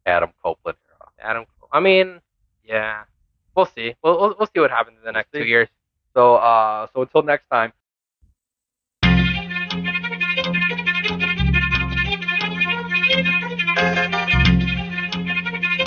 [0.05, 1.09] Adam Copeland era.
[1.31, 1.45] Adam.
[1.71, 2.19] I mean,
[2.63, 3.03] yeah,
[3.55, 3.95] we'll see.
[4.03, 5.39] We'll we'll, we'll see what happens in the We'll next see.
[5.39, 5.67] two years.
[6.13, 7.71] So, uh, so until next time.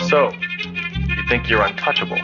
[0.09, 2.17] So, you think you're untouchable?